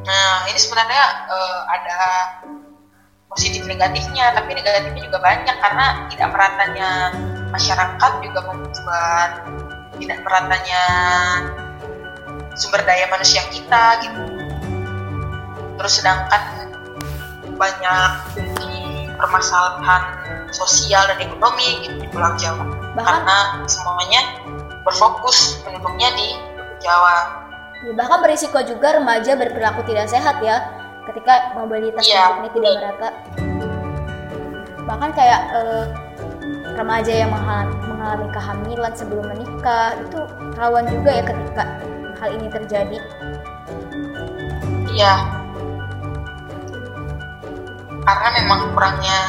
Nah 0.03 0.47
ini 0.51 0.59
sebenarnya 0.59 1.03
uh, 1.31 1.59
ada 1.67 1.99
positif 3.31 3.65
negatifnya 3.65 4.35
tapi 4.35 4.53
negatifnya 4.53 5.01
juga 5.09 5.19
banyak 5.19 5.55
karena 5.57 5.85
tidak 6.11 6.29
meratanya 6.31 6.89
masyarakat 7.49 8.11
juga 8.21 8.39
membuat 8.45 9.31
tidak 9.97 10.19
meratanya 10.25 10.83
sumber 12.57 12.81
daya 12.85 13.09
manusia 13.09 13.41
kita 13.49 13.83
gitu. 14.05 14.23
Terus 15.79 15.93
sedangkan 15.99 16.43
banyak 17.57 18.11
permasalahan 19.17 20.03
sosial 20.51 21.07
dan 21.09 21.17
ekonomi 21.23 21.81
gitu 21.85 21.95
di 21.97 22.07
Pulau 22.11 22.35
Jawa. 22.37 22.65
Bahkan, 22.93 23.15
karena 23.23 23.37
semuanya 23.65 24.21
berfokus 24.83 25.63
penduduknya 25.63 26.11
di 26.13 26.37
Jawa 26.83 27.42
bahkan 27.91 28.23
berisiko 28.23 28.63
juga 28.63 28.95
remaja 28.95 29.35
berperilaku 29.35 29.83
tidak 29.83 30.07
sehat 30.07 30.39
ya 30.39 30.63
ketika 31.11 31.51
mobilitas 31.59 32.07
yeah. 32.07 32.39
ini 32.39 32.49
tidak 32.55 32.71
merata. 32.79 33.09
Bahkan 34.87 35.09
kayak 35.11 35.41
uh, 35.51 35.85
remaja 36.79 37.11
yang 37.11 37.31
mengalami 37.35 38.27
kehamilan 38.31 38.93
sebelum 38.95 39.27
menikah 39.27 39.99
itu 39.99 40.19
rawan 40.55 40.87
juga 40.87 41.11
ya 41.11 41.23
ketika 41.27 41.63
hal 42.23 42.29
ini 42.31 42.47
terjadi. 42.47 42.97
Iya. 44.95 45.13
Karena 48.03 48.29
memang 48.43 48.59
kurangnya 48.75 49.19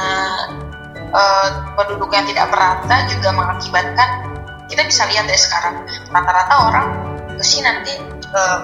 uh, 1.11 1.49
penduduk 1.75 2.11
yang 2.11 2.27
tidak 2.27 2.51
merata 2.51 2.97
juga 3.11 3.29
mengakibatkan 3.35 4.11
kita 4.67 4.83
bisa 4.87 5.07
lihat 5.07 5.27
ya 5.31 5.39
sekarang 5.39 5.87
rata-rata 6.11 6.55
orang 6.71 6.87
sih 7.39 7.61
nanti 7.61 8.14
uh, 8.35 8.59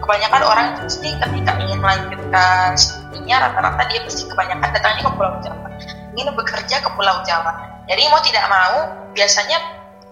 kebanyakan 0.00 0.42
orang 0.46 0.66
pasti 0.80 1.10
ketika 1.12 1.52
ingin 1.60 1.78
melanjutkan 1.82 2.78
studinya 2.78 3.50
rata-rata 3.50 3.82
dia 3.90 4.00
pasti 4.06 4.22
kebanyakan 4.30 4.68
datangnya 4.70 5.02
ke 5.04 5.12
Pulau 5.12 5.34
Jawa 5.42 5.68
ingin 6.16 6.32
bekerja 6.32 6.76
ke 6.80 6.90
Pulau 6.94 7.16
Jawa 7.26 7.52
jadi 7.90 8.02
mau 8.08 8.22
tidak 8.22 8.46
mau 8.46 8.76
biasanya 9.12 9.58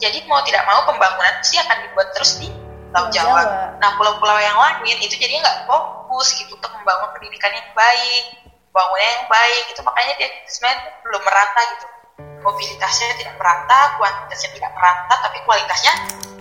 jadi 0.02 0.18
mau 0.26 0.42
tidak 0.42 0.66
mau 0.66 0.82
pembangunan 0.84 1.32
pasti 1.40 1.56
akan 1.62 1.76
dibuat 1.88 2.08
terus 2.18 2.42
di 2.42 2.50
Pulau 2.90 3.10
Jawa. 3.10 3.40
Jawa. 3.42 3.42
Nah 3.82 3.90
pulau-pulau 3.98 4.38
yang 4.38 4.54
lain 4.54 4.98
itu 5.02 5.18
jadi 5.18 5.42
nggak 5.42 5.66
fokus 5.66 6.34
gitu 6.38 6.54
untuk 6.54 6.70
membangun 6.78 7.10
pendidikan 7.10 7.50
yang 7.50 7.66
baik, 7.74 8.24
bangunnya 8.70 9.08
yang 9.18 9.26
baik 9.26 9.62
itu 9.66 9.80
makanya 9.82 10.12
dia 10.14 10.28
sebenarnya 10.46 10.94
belum 11.02 11.22
merata 11.26 11.60
gitu 11.74 11.86
mobilitasnya 12.44 13.16
tidak 13.18 13.34
merata, 13.40 13.96
kuantitasnya 13.96 14.50
tidak 14.52 14.70
merata, 14.76 15.14
tapi 15.24 15.38
kualitasnya 15.48 15.92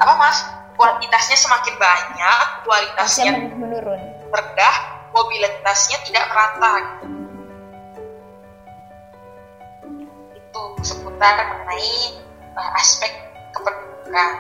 apa 0.04 0.14
mas? 0.20 0.38
Kuantitasnya 0.78 1.38
semakin 1.38 1.76
banyak, 1.78 2.46
kualitasnya 2.66 3.32
menurun. 3.54 4.02
Rendah, 4.34 4.76
mobilitasnya 5.14 5.98
tidak 6.06 6.26
merata. 6.34 6.74
Itu 10.34 10.62
seputar 10.82 11.34
mengenai 11.54 11.94
uh, 12.58 12.72
aspek 12.82 13.12
kependudukan. 13.54 14.32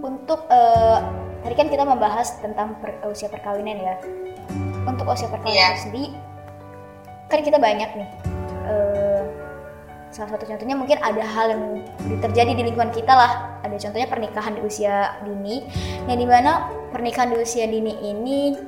Untuk 0.00 0.40
uh, 0.48 1.04
tadi 1.44 1.54
kan 1.56 1.68
kita 1.68 1.84
membahas 1.84 2.40
tentang 2.40 2.80
per, 2.80 2.96
usia 3.04 3.28
perkawinan 3.28 3.76
ya. 3.76 3.96
Untuk 4.88 5.04
usia 5.04 5.28
perkawinan 5.28 5.76
yeah. 5.76 5.76
sendiri, 5.76 6.16
kan 7.28 7.44
kita 7.44 7.60
banyak 7.60 7.90
nih. 8.00 8.08
Uh, 8.64 9.49
salah 10.10 10.34
satu 10.34 10.44
contohnya 10.46 10.74
mungkin 10.74 10.98
ada 10.98 11.22
hal 11.22 11.54
yang 11.54 11.62
terjadi 12.18 12.58
di 12.58 12.62
lingkungan 12.66 12.90
kita 12.90 13.14
lah. 13.14 13.62
Ada 13.62 13.78
contohnya 13.78 14.08
pernikahan 14.10 14.52
di 14.58 14.62
usia 14.66 15.14
dini. 15.22 15.62
Yang 16.10 16.18
di 16.18 16.26
mana 16.26 16.50
pernikahan 16.90 17.30
di 17.30 17.38
usia 17.38 17.64
dini 17.70 17.94
ini 18.02 18.58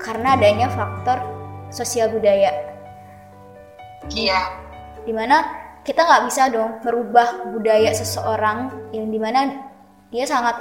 karena 0.00 0.34
adanya 0.34 0.72
faktor 0.72 1.20
sosial 1.68 2.08
budaya. 2.08 2.52
Iya. 4.08 4.40
Di 5.04 5.12
mana 5.12 5.44
kita 5.84 6.04
nggak 6.04 6.24
bisa 6.28 6.52
dong 6.52 6.80
merubah 6.84 7.48
budaya 7.52 7.92
seseorang 7.92 8.72
yang 8.92 9.08
di 9.08 9.16
mana 9.20 9.68
dia 10.08 10.24
sangat 10.24 10.60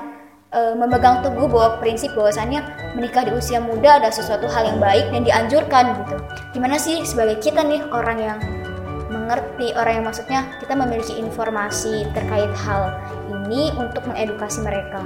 e, 0.52 0.60
memegang 0.76 1.20
teguh 1.20 1.48
bahwa 1.52 1.80
prinsip 1.84 2.16
bahwasannya 2.16 2.64
menikah 2.96 3.28
di 3.28 3.36
usia 3.36 3.60
muda 3.60 4.00
adalah 4.00 4.16
sesuatu 4.16 4.48
hal 4.48 4.76
yang 4.76 4.80
baik 4.80 5.08
dan 5.12 5.24
dianjurkan 5.24 5.86
gitu. 6.04 6.16
Gimana 6.56 6.76
sih 6.80 7.04
sebagai 7.04 7.40
kita 7.44 7.64
nih 7.64 7.80
orang 7.92 8.20
yang 8.20 8.40
mengerti 9.28 9.76
orang 9.76 10.00
yang 10.00 10.06
maksudnya 10.08 10.40
kita 10.64 10.72
memiliki 10.72 11.20
informasi 11.20 12.08
terkait 12.16 12.48
hal 12.64 12.96
ini 13.28 13.76
untuk 13.76 14.08
mengedukasi 14.08 14.64
mereka. 14.64 15.04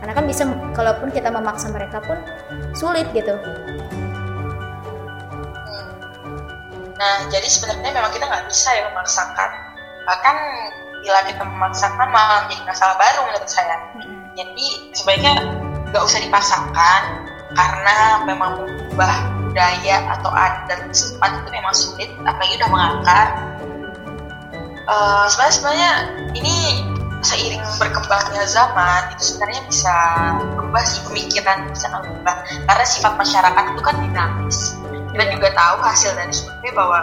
Karena 0.00 0.12
kan 0.16 0.24
bisa 0.24 0.48
kalaupun 0.72 1.12
kita 1.12 1.28
memaksa 1.28 1.68
mereka 1.68 2.00
pun 2.00 2.16
sulit 2.72 3.04
gitu. 3.12 3.36
Nah 6.96 7.28
jadi 7.28 7.44
sebenarnya 7.44 7.92
memang 7.92 8.08
kita 8.16 8.24
nggak 8.24 8.48
bisa 8.48 8.72
ya 8.72 8.88
memaksakan. 8.88 9.50
Bahkan 10.08 10.36
bila 11.04 11.20
kita 11.28 11.44
memaksakan 11.44 12.08
malah 12.08 12.48
menjadi 12.48 12.64
masalah 12.64 12.96
baru 12.96 13.20
menurut 13.28 13.50
saya. 13.52 13.76
Jadi 14.32 14.96
sebaiknya 14.96 15.36
nggak 15.92 16.02
usah 16.08 16.24
dipaksakan 16.24 17.02
karena 17.52 18.24
memang 18.24 18.64
mengubah 18.64 19.41
budaya 19.52 20.16
atau 20.16 20.32
adat 20.32 20.80
setempat 20.96 21.44
itu 21.44 21.48
memang 21.52 21.74
sulit 21.76 22.08
apalagi 22.24 22.56
udah 22.56 22.70
mengakar. 22.72 23.28
Uh, 24.88 25.28
sebenarnya 25.28 25.54
sebenarnya 25.54 25.90
ini 26.34 26.56
seiring 27.22 27.62
berkembangnya 27.78 28.42
zaman 28.50 29.14
itu 29.14 29.22
sebenarnya 29.30 29.62
bisa 29.70 29.94
berubah 30.58 30.82
sih 30.82 31.00
pemikiran 31.06 31.70
bisa 31.70 31.86
berubah 32.02 32.34
karena 32.66 32.84
sifat 32.88 33.12
masyarakat 33.20 33.64
itu 33.76 33.82
kan 33.84 33.96
dinamis. 34.00 34.58
Kita 35.12 35.28
juga 35.28 35.52
tahu 35.52 35.76
hasil 35.84 36.10
dari 36.16 36.32
survei 36.32 36.72
bahwa 36.72 36.98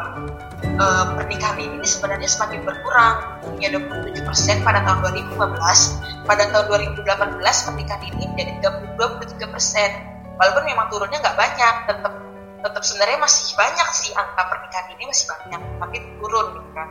uh, 0.82 1.06
pernikahan 1.14 1.62
ini 1.62 1.86
sebenarnya 1.86 2.26
semakin 2.26 2.66
berkurang. 2.66 3.22
Hanya 3.62 3.78
27% 3.78 4.66
pada 4.66 4.82
tahun 4.82 5.06
2015 5.38 6.26
pada 6.26 6.44
tahun 6.50 6.66
2018 6.98 7.06
pernikahan 7.40 8.02
ini 8.10 8.24
menjadi 8.34 8.54
23% 8.98 10.10
walaupun 10.40 10.64
memang 10.64 10.88
turunnya 10.88 11.20
nggak 11.20 11.38
banyak 11.38 11.76
tetap 11.86 12.14
tetap 12.60 12.84
sebenarnya 12.84 13.18
masih 13.24 13.56
banyak 13.56 13.90
sih 13.96 14.12
angka 14.16 14.44
pernikahan 14.48 14.88
ini 14.96 15.04
masih 15.08 15.26
banyak 15.32 15.62
tapi 15.80 15.98
turun 16.20 16.48
gitu 16.56 16.72
kan 16.76 16.90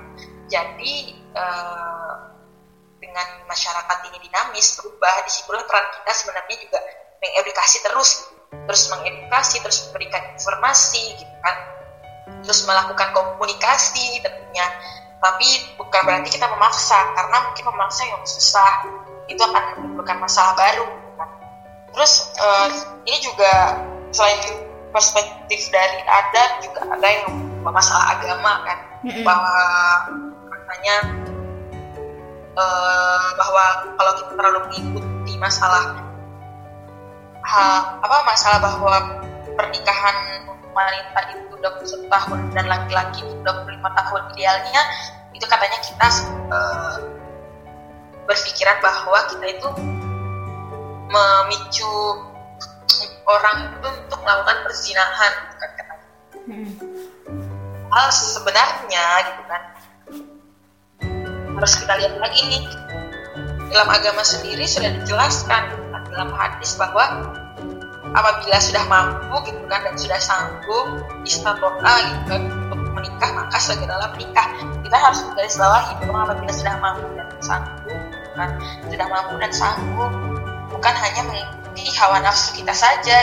jadi 0.49 0.95
uh, 1.37 2.13
dengan 2.99 3.27
masyarakat 3.47 3.99
ini 4.11 4.19
dinamis 4.27 4.75
berubah 4.81 5.15
di 5.23 5.31
situlah 5.31 5.63
peran 5.69 5.87
kita 6.01 6.11
sebenarnya 6.13 6.57
juga 6.59 6.79
mengedukasi 7.21 7.77
terus 7.85 8.11
gitu. 8.27 8.35
terus 8.67 8.83
mengedukasi 8.91 9.57
terus 9.63 9.79
memberikan 9.89 10.23
informasi 10.35 11.03
gitu 11.21 11.35
kan 11.45 11.57
terus 12.43 12.61
melakukan 12.65 13.09
komunikasi 13.13 14.21
tentunya 14.25 14.67
tapi 15.19 15.49
bukan 15.75 16.01
berarti 16.07 16.31
kita 16.31 16.47
memaksa 16.47 16.99
karena 17.15 17.37
mungkin 17.51 17.65
memaksa 17.75 18.03
yang 18.07 18.23
susah 18.23 18.87
itu 19.27 19.41
akan 19.43 19.63
menimbulkan 19.83 20.17
masalah 20.23 20.55
baru 20.55 20.87
gitu 20.87 21.11
kan. 21.19 21.31
terus 21.93 22.13
uh, 22.39 22.71
ini 23.05 23.19
juga 23.21 23.53
selain 24.15 24.68
perspektif 24.91 25.61
dari 25.73 26.01
adat 26.07 26.51
juga 26.65 26.81
ada 26.89 27.09
yang 27.09 27.29
masalah 27.63 28.17
agama 28.17 28.53
kan 28.65 28.79
mm-hmm. 29.05 29.25
bahwa 29.25 29.59
katanya 30.49 30.97
uh, 32.57 33.27
bahwa 33.37 33.65
kalau 33.97 34.13
kita 34.17 34.33
terlalu 34.37 34.59
mengikuti 34.71 35.33
masalah 35.37 36.01
ha, 37.45 37.61
apa 38.01 38.17
masalah 38.25 38.59
bahwa 38.61 38.97
pernikahan 39.57 40.17
wanita 40.73 41.21
itu 41.35 41.55
21 41.59 42.13
tahun 42.13 42.39
dan 42.55 42.65
laki-laki 42.71 43.25
25 43.43 43.99
tahun 43.99 44.21
idealnya 44.37 44.83
itu 45.35 45.47
katanya 45.47 45.79
kita 45.83 46.09
uh, 46.51 46.97
berpikiran 48.29 48.79
bahwa 48.85 49.19
kita 49.33 49.47
itu 49.57 49.69
memicu 51.09 51.93
orang 53.29 53.57
itu 53.77 53.89
untuk 54.09 54.19
melakukan 54.25 54.57
perzinahan 54.65 55.33
bukan 55.53 55.71
katanya 55.77 56.09
hmm. 56.49 56.71
hal 57.93 58.07
sebenarnya 58.11 59.05
gitu 59.29 59.43
kan 59.45 59.63
harus 61.59 61.75
kita 61.75 61.95
lihat 61.99 62.15
lagi 62.23 62.41
nih. 62.47 62.63
Dalam 63.69 63.91
agama 63.91 64.23
sendiri 64.23 64.65
sudah 64.65 64.95
dijelaskan 65.03 65.75
gitu 65.75 65.85
kan, 65.91 66.03
dalam 66.15 66.31
hadis 66.33 66.79
bahwa 66.79 67.05
apabila 68.15 68.57
sudah 68.63 68.85
mampu 68.87 69.37
gitu 69.51 69.61
kan 69.67 69.83
dan 69.85 69.95
sudah 69.99 70.17
sanggup 70.23 70.87
istatoa 71.27 71.95
gitu 72.09 72.23
kan 72.31 72.43
untuk 72.71 72.81
menikah 72.95 73.31
maka 73.35 73.59
segeralah 73.59 74.09
menikah. 74.15 74.47
Kita 74.87 74.97
harus 74.97 75.21
menggaris 75.27 75.59
bawahi 75.59 75.93
bahwa 76.07 76.19
apabila 76.31 76.53
sudah 76.55 76.75
mampu 76.79 77.07
dan 77.19 77.29
sanggup 77.43 77.91
gitu 77.91 78.31
kan 78.39 78.51
sudah 78.87 79.07
mampu 79.11 79.35
dan 79.43 79.53
sanggup 79.53 80.13
bukan 80.71 80.95
hanya 80.95 81.23
mengikuti 81.27 81.68
hawa 81.99 82.19
nafsu 82.23 82.59
kita 82.59 82.75
saja. 82.75 83.19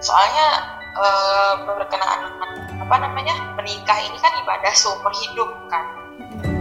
Soalnya 0.00 0.46
e, 0.96 1.06
berkenaan 1.68 2.20
apa 2.80 2.96
namanya 2.96 3.34
menikah 3.54 3.98
ini 4.00 4.16
kan 4.18 4.32
ibadah 4.42 4.72
seumur 4.72 5.12
hidup 5.12 5.50
kan. 5.68 5.84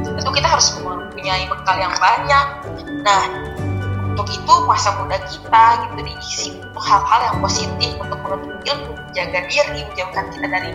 Tentu 0.04 0.32
kita 0.36 0.48
harus 0.48 0.76
mempunyai 0.80 1.48
bekal 1.48 1.78
yang 1.80 1.96
banyak. 1.98 2.48
Nah 3.06 3.24
untuk 4.20 4.36
itu 4.36 4.54
masa 4.68 5.00
muda 5.00 5.16
kita 5.32 5.64
gitu 5.80 6.04
diisi 6.04 6.48
untuk 6.60 6.84
hal-hal 6.84 7.20
yang 7.24 7.38
positif 7.40 7.92
untuk 8.04 8.20
menuntut 8.20 8.60
ilmu 8.68 8.92
menjaga 9.00 9.40
diri 9.48 9.80
menjauhkan 9.88 10.26
kita 10.36 10.48
dari 10.52 10.72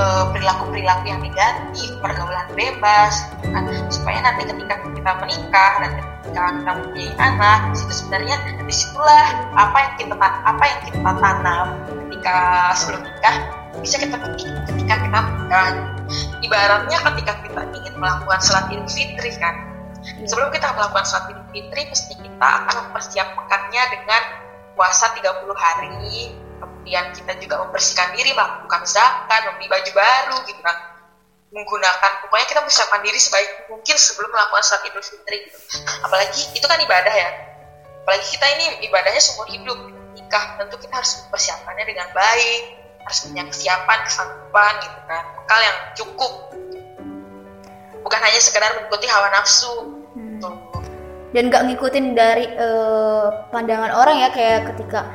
uh, 0.00 0.24
perilaku-perilaku 0.32 1.04
yang 1.04 1.20
negatif 1.20 1.92
pergaulan 2.00 2.48
bebas 2.56 3.28
kan. 3.44 3.68
Supaya 3.92 4.24
nanti 4.24 4.48
ketika 4.48 4.80
kita 4.80 5.12
menikah 5.20 5.72
dan 5.84 5.92
ketika 6.30 6.62
kita 6.62 6.70
mempunyai 6.78 7.10
anak 7.18 7.58
itu 7.74 7.90
sebenarnya 7.90 8.36
di 8.62 8.74
situlah 8.74 9.26
apa 9.58 9.78
yang 9.82 9.94
kita 9.98 10.14
apa 10.22 10.62
yang 10.62 10.80
kita 10.86 11.10
tanam 11.18 11.66
ketika 11.90 12.38
sebelum 12.78 13.02
nikah 13.02 13.36
bisa 13.82 13.96
kita 13.98 14.14
petik 14.14 14.50
ketika 14.70 14.94
kita 15.02 15.18
menikah 15.26 15.66
ibaratnya 16.46 16.98
ketika 17.02 17.32
kita 17.42 17.62
ingin 17.74 17.94
melakukan 17.98 18.38
sholat 18.38 18.70
idul 18.70 18.86
fitri 18.86 19.30
kan. 19.42 19.66
Sebelum 20.00 20.48
kita 20.54 20.70
melakukan 20.74 21.02
sholat 21.02 21.34
idul 21.34 21.46
fitri, 21.50 21.82
pasti 21.90 22.14
kita 22.14 22.46
akan 22.46 22.74
mempersiapkannya 22.86 23.82
dengan 23.90 24.22
puasa 24.74 25.12
30 25.12 25.22
hari, 25.54 26.34
kemudian 26.62 27.04
kita 27.12 27.32
juga 27.42 27.62
membersihkan 27.66 28.16
diri, 28.16 28.32
melakukan 28.32 28.82
zakat, 28.88 29.40
membeli 29.50 29.68
baju 29.68 29.90
baru 29.92 30.36
gitu 30.48 30.60
kan 30.64 30.99
menggunakan 31.50 32.12
pokoknya 32.26 32.46
kita 32.46 32.58
mempersiapkan 32.62 33.02
diri 33.02 33.18
sebaik 33.18 33.50
mungkin 33.66 33.96
sebelum 33.98 34.30
melakukan 34.30 34.62
sholat 34.62 34.86
idul 34.86 35.02
fitri 35.02 35.50
gitu. 35.50 35.58
apalagi 36.06 36.42
itu 36.54 36.66
kan 36.66 36.78
ibadah 36.78 37.14
ya. 37.14 37.30
Apalagi 38.06 38.26
kita 38.32 38.46
ini 38.58 38.64
ibadahnya 38.86 39.22
seumur 39.22 39.46
hidup. 39.50 39.78
Nikah 40.14 40.58
tentu 40.58 40.78
kita 40.82 40.94
harus 40.98 41.26
mempersiapkannya 41.26 41.84
dengan 41.86 42.08
baik. 42.10 42.62
Harus 43.06 43.18
punya 43.26 43.44
kesiapan 43.46 43.98
kesanggupan 44.06 44.72
gitu 44.82 45.00
kan. 45.06 45.22
Bekal 45.36 45.60
yang 45.62 45.78
cukup. 45.98 46.32
Bukan 48.00 48.20
hanya 48.22 48.40
sekedar 48.40 48.70
mengikuti 48.78 49.06
hawa 49.10 49.28
nafsu. 49.34 49.96
Hmm. 50.10 50.42
dan 51.30 51.46
nggak 51.46 51.62
ngikutin 51.70 52.18
dari 52.18 52.50
uh, 52.58 53.46
pandangan 53.54 53.94
orang 53.94 54.18
ya 54.18 54.34
kayak 54.34 54.74
ketika 54.74 55.06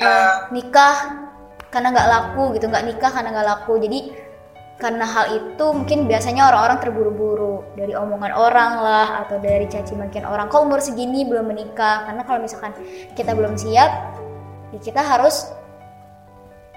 uh, 0.00 0.48
nikah 0.48 1.28
karena 1.68 1.92
nggak 1.92 2.08
laku 2.08 2.56
gitu. 2.56 2.72
Nggak 2.72 2.88
nikah 2.88 3.10
karena 3.12 3.28
nggak 3.36 3.48
laku. 3.52 3.76
Jadi 3.76 4.23
karena 4.74 5.06
hal 5.06 5.26
itu 5.38 5.66
mungkin 5.70 6.10
biasanya 6.10 6.50
orang-orang 6.50 6.78
terburu-buru. 6.82 7.54
Dari 7.74 7.94
omongan 7.94 8.32
orang 8.34 8.72
lah 8.82 9.08
atau 9.26 9.38
dari 9.38 9.70
caci 9.70 9.94
makian 9.94 10.26
orang. 10.26 10.50
Kok 10.50 10.66
umur 10.66 10.82
segini 10.82 11.22
belum 11.26 11.46
menikah? 11.46 12.10
Karena 12.10 12.22
kalau 12.26 12.42
misalkan 12.42 12.74
kita 13.14 13.34
belum 13.34 13.54
siap 13.54 13.90
ya 14.74 14.78
kita 14.82 15.00
harus 15.06 15.54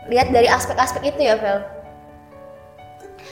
lihat 0.07 0.29
dari 0.29 0.45
aspek-aspek 0.45 1.17
itu 1.17 1.21
ya 1.25 1.35
Vel 1.41 1.59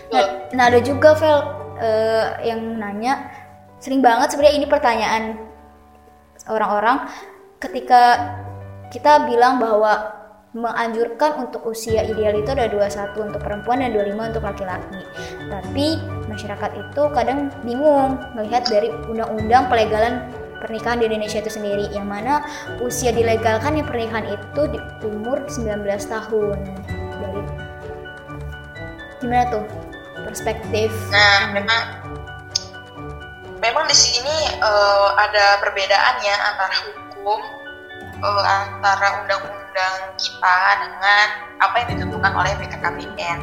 Nah, 0.06 0.26
nah 0.54 0.70
ada 0.70 0.80
juga 0.82 1.14
Vel 1.18 1.38
uh, 1.82 2.28
yang 2.42 2.62
nanya 2.82 3.30
sering 3.78 4.02
banget 4.02 4.34
sebenarnya 4.34 4.58
ini 4.58 4.66
pertanyaan 4.66 5.24
orang-orang 6.50 7.10
ketika 7.62 8.34
kita 8.90 9.26
bilang 9.26 9.58
bahwa 9.58 10.25
menganjurkan 10.56 11.46
untuk 11.46 11.68
usia 11.68 12.08
ideal 12.08 12.32
itu 12.40 12.48
ada 12.56 12.72
21 12.72 13.28
untuk 13.28 13.42
perempuan 13.44 13.84
dan 13.84 13.92
25 13.92 14.32
untuk 14.32 14.44
laki-laki. 14.48 15.02
Tapi 15.52 16.00
masyarakat 16.32 16.72
itu 16.80 17.02
kadang 17.12 17.52
bingung 17.68 18.16
melihat 18.34 18.64
dari 18.72 18.88
undang-undang 19.12 19.68
pelegalan 19.68 20.24
pernikahan 20.64 21.04
di 21.04 21.12
Indonesia 21.12 21.44
itu 21.44 21.52
sendiri 21.52 21.92
yang 21.92 22.08
mana 22.08 22.42
usia 22.80 23.12
dilegalkan 23.12 23.76
yang 23.76 23.86
pernikahan 23.86 24.26
itu 24.32 24.62
di 24.72 24.80
umur 25.04 25.44
19 25.52 25.84
tahun. 26.08 26.58
Jadi 27.20 27.42
gimana 29.20 29.46
tuh? 29.52 29.66
perspektif. 30.26 30.90
Nah, 31.14 31.54
memang 31.54 31.82
memang 33.62 33.86
di 33.86 33.96
sini 33.96 34.38
uh, 34.60 35.10
ada 35.16 35.62
perbedaannya 35.62 36.36
antara 36.36 36.76
hukum 36.90 37.40
uh, 38.24 38.44
antara 38.46 39.24
undang-undang 39.24 39.96
kita 40.16 40.58
dengan 40.84 41.28
apa 41.60 41.76
yang 41.84 41.88
ditentukan 41.96 42.32
oleh 42.32 42.52
BKKBN. 42.60 43.40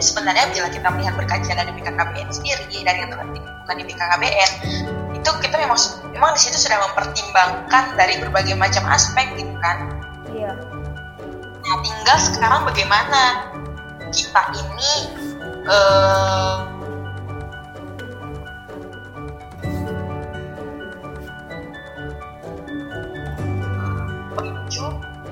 Sebenarnya 0.00 0.48
bila 0.48 0.68
kita 0.72 0.88
melihat 0.96 1.14
berkajian 1.16 1.56
dari 1.60 1.72
BKKBN 1.76 2.28
sendiri 2.32 2.64
dari 2.84 3.04
yang 3.04 3.12
bukan 3.12 3.76
di 3.76 3.84
BKKBN 3.84 4.50
itu 5.20 5.30
kita 5.44 5.56
memang 5.60 5.76
memang 6.16 6.30
di 6.32 6.40
situ 6.40 6.56
sudah 6.56 6.80
mempertimbangkan 6.88 7.94
dari 8.00 8.16
berbagai 8.16 8.56
macam 8.56 8.88
aspek 8.88 9.28
gitu 9.36 9.52
kan. 9.60 9.78
Iya. 10.32 10.56
Nah 11.60 11.76
tinggal 11.84 12.16
sekarang 12.16 12.60
bagaimana 12.64 13.20
kita 14.10 14.42
ini 14.56 14.92
eh, 15.68 16.54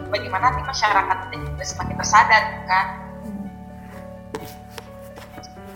bagaimana 0.08 0.52
nanti 0.52 0.62
masyarakat 0.64 1.16
itu 1.28 1.36
juga 1.52 1.64
semakin 1.64 1.96
tersadar 2.00 2.42
kan? 2.64 2.86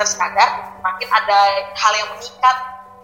Tersadar 0.01 0.49
makin 0.83 1.09
ada 1.13 1.41
hal 1.77 1.93
yang 1.95 2.09
mengikat 2.17 2.57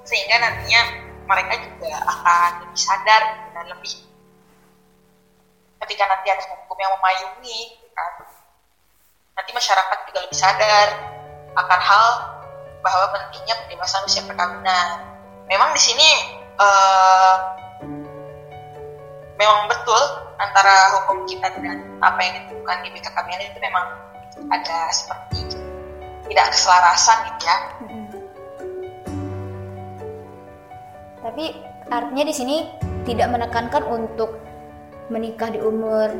sehingga 0.09 0.37
nantinya 0.41 0.81
mereka 1.29 1.55
juga 1.61 1.93
akan 2.09 2.51
lebih 2.64 2.81
sadar 2.81 3.21
gitu, 3.37 3.49
dan 3.53 3.64
lebih 3.69 3.93
ketika 5.85 6.05
nanti 6.09 6.27
ada 6.33 6.45
hukum 6.57 6.79
yang 6.81 6.93
memayungi 6.97 7.61
gitu 7.77 7.88
kan. 7.93 8.12
Nanti 9.37 9.51
masyarakat 9.53 9.99
juga 10.09 10.19
lebih 10.25 10.38
sadar 10.41 10.88
akan 11.55 11.81
hal 11.81 12.07
bahwa 12.81 13.07
pentingnya 13.12 13.55
pendewasaan 13.62 14.09
usia 14.09 14.25
perkawinan. 14.25 14.88
Memang 15.47 15.77
di 15.77 15.81
sini 15.81 16.09
eh, 16.57 17.35
memang 19.38 19.70
betul 19.70 20.03
antara 20.42 20.98
hukum 20.98 21.24
kita 21.31 21.55
dan 21.55 21.87
apa 22.03 22.18
yang 22.20 22.33
ditentukan 22.42 22.77
di 22.83 22.88
BKKBN 22.90 23.40
itu 23.55 23.59
memang 23.62 23.87
ada 24.51 24.79
seperti 24.90 25.38
tidak 26.29 26.46
keselarasan 26.53 27.16
gitu 27.24 27.42
ya. 27.46 27.59
Tapi 31.22 31.44
artinya 31.88 32.24
di 32.27 32.35
sini 32.35 32.57
tidak 33.09 33.29
menekankan 33.33 33.83
untuk 33.88 34.38
menikah 35.09 35.48
di 35.48 35.61
umur 35.62 36.12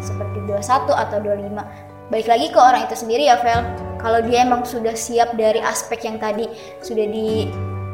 seperti 0.00 0.38
21 0.46 0.90
atau 0.94 1.18
25. 1.18 2.10
Baik 2.10 2.26
lagi 2.26 2.46
ke 2.50 2.58
orang 2.58 2.86
itu 2.86 2.94
sendiri 2.98 3.30
ya, 3.30 3.38
Vel. 3.38 3.62
Kalau 4.00 4.20
dia 4.24 4.42
emang 4.42 4.66
sudah 4.66 4.96
siap 4.96 5.36
dari 5.36 5.60
aspek 5.62 6.02
yang 6.08 6.16
tadi 6.18 6.48
sudah 6.82 7.06
di 7.06 7.50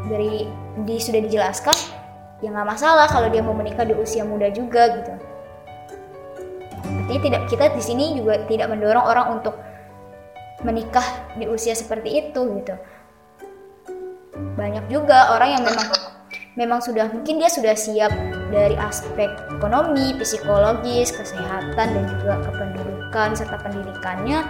dari 0.07 0.47
di 0.87 0.97
sudah 1.03 1.21
dijelaskan, 1.21 1.75
ya 2.45 2.53
nggak 2.53 2.69
masalah 2.69 3.09
kalau 3.09 3.33
dia 3.33 3.41
mau 3.41 3.57
menikah 3.57 3.85
di 3.85 3.97
usia 3.97 4.23
muda 4.25 4.53
juga 4.53 4.93
gitu. 4.93 5.13
Artinya 7.07 7.21
tidak 7.23 7.43
kita 7.49 7.65
di 7.73 7.83
sini 7.83 8.05
juga 8.19 8.43
tidak 8.45 8.67
mendorong 8.71 9.07
orang 9.07 9.27
untuk 9.41 9.55
menikah 10.65 11.05
di 11.37 11.47
usia 11.47 11.73
seperti 11.73 12.27
itu 12.29 12.41
gitu. 12.61 12.75
Banyak 14.57 14.89
juga 14.93 15.33
orang 15.33 15.61
yang 15.61 15.63
memang 15.65 15.89
memang 16.57 16.81
sudah 16.81 17.13
mungkin 17.13 17.37
dia 17.37 17.53
sudah 17.53 17.77
siap 17.77 18.13
dari 18.49 18.75
aspek 18.81 19.29
ekonomi, 19.53 20.17
psikologis, 20.17 21.13
kesehatan 21.13 21.87
dan 21.93 22.05
juga 22.09 22.41
kependudukan 22.45 23.29
serta 23.37 23.57
pendidikannya. 23.61 24.45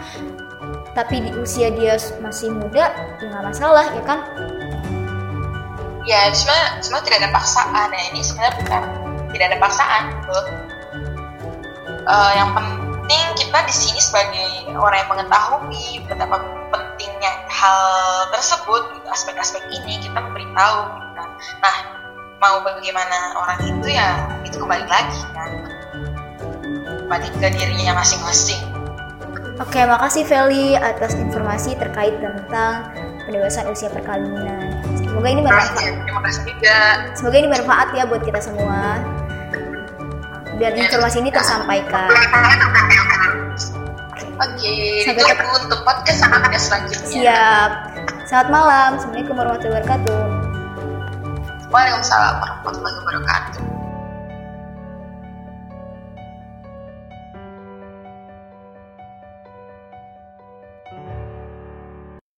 Tapi 0.96 1.28
di 1.28 1.30
usia 1.36 1.68
dia 1.68 2.00
masih 2.24 2.56
muda, 2.56 2.88
ya 3.20 3.24
nggak 3.28 3.44
masalah 3.52 3.84
ya 3.92 4.02
kan? 4.06 4.18
Ya, 6.06 6.30
sebenarnya 6.30 6.86
sebenarnya 6.86 7.06
tidak 7.10 7.18
ada 7.18 7.30
paksaan 7.34 7.88
ya 7.90 8.02
ini 8.14 8.20
sebenarnya 8.22 8.54
bukan 8.62 8.82
tidak 9.34 9.46
ada 9.50 9.58
paksaan. 9.58 10.02
Eh, 12.06 12.32
yang 12.38 12.54
penting 12.54 13.24
kita 13.34 13.58
di 13.66 13.74
sini 13.74 13.98
sebagai 13.98 14.70
orang 14.78 15.02
yang 15.02 15.10
mengetahui 15.10 16.06
betapa 16.06 16.38
pentingnya 16.70 17.32
hal 17.50 17.82
tersebut, 18.30 18.94
gitu, 18.94 19.06
aspek-aspek 19.10 19.66
ini 19.74 19.98
kita 19.98 20.14
memberitahu. 20.14 20.78
Gitu. 20.94 21.22
Nah, 21.58 21.76
mau 22.38 22.62
bagaimana 22.62 23.34
orang 23.42 23.58
itu 23.66 23.86
ya 23.90 24.30
itu 24.46 24.62
kembali 24.62 24.86
lagi 24.86 25.20
kan, 25.34 25.50
kembali 27.02 27.28
ke 27.34 27.48
dirinya 27.50 27.98
masing-masing. 27.98 28.62
Oke, 29.58 29.82
makasih 29.82 30.22
Feli 30.22 30.78
atas 30.78 31.18
informasi 31.18 31.74
terkait 31.74 32.14
tentang 32.22 32.94
pendewasaan 33.26 33.74
usia 33.74 33.90
perkawinan. 33.90 34.85
Semoga 35.16 35.32
ini 35.32 35.40
bermanfaat. 35.48 35.96
terima 36.04 36.20
kasih 36.28 36.42
juga. 36.44 36.76
Semoga 37.16 37.36
ini 37.40 37.48
bermanfaat 37.48 37.88
ya 37.96 38.04
buat 38.04 38.20
kita 38.20 38.40
semua. 38.44 39.00
Dan 40.60 40.72
informasi 40.76 41.24
ini 41.24 41.32
tersampaikan. 41.32 42.12
Oke, 44.36 44.76
Sampai 45.08 45.24
ditunggu 45.24 45.56
untuk 45.64 45.80
podcast 45.88 46.20
yang 46.20 46.28
akan 46.36 46.44
ada 46.44 46.60
selanjutnya. 46.60 47.08
Siap. 47.08 47.70
Selamat 48.28 48.48
malam. 48.52 48.90
Assalamualaikum 49.00 49.34
warahmatullahi 49.40 49.80
wabarakatuh. 49.80 50.20
Waalaikumsalam 51.72 52.34
warahmatullahi 52.36 52.96
wabarakatuh. 53.00 53.75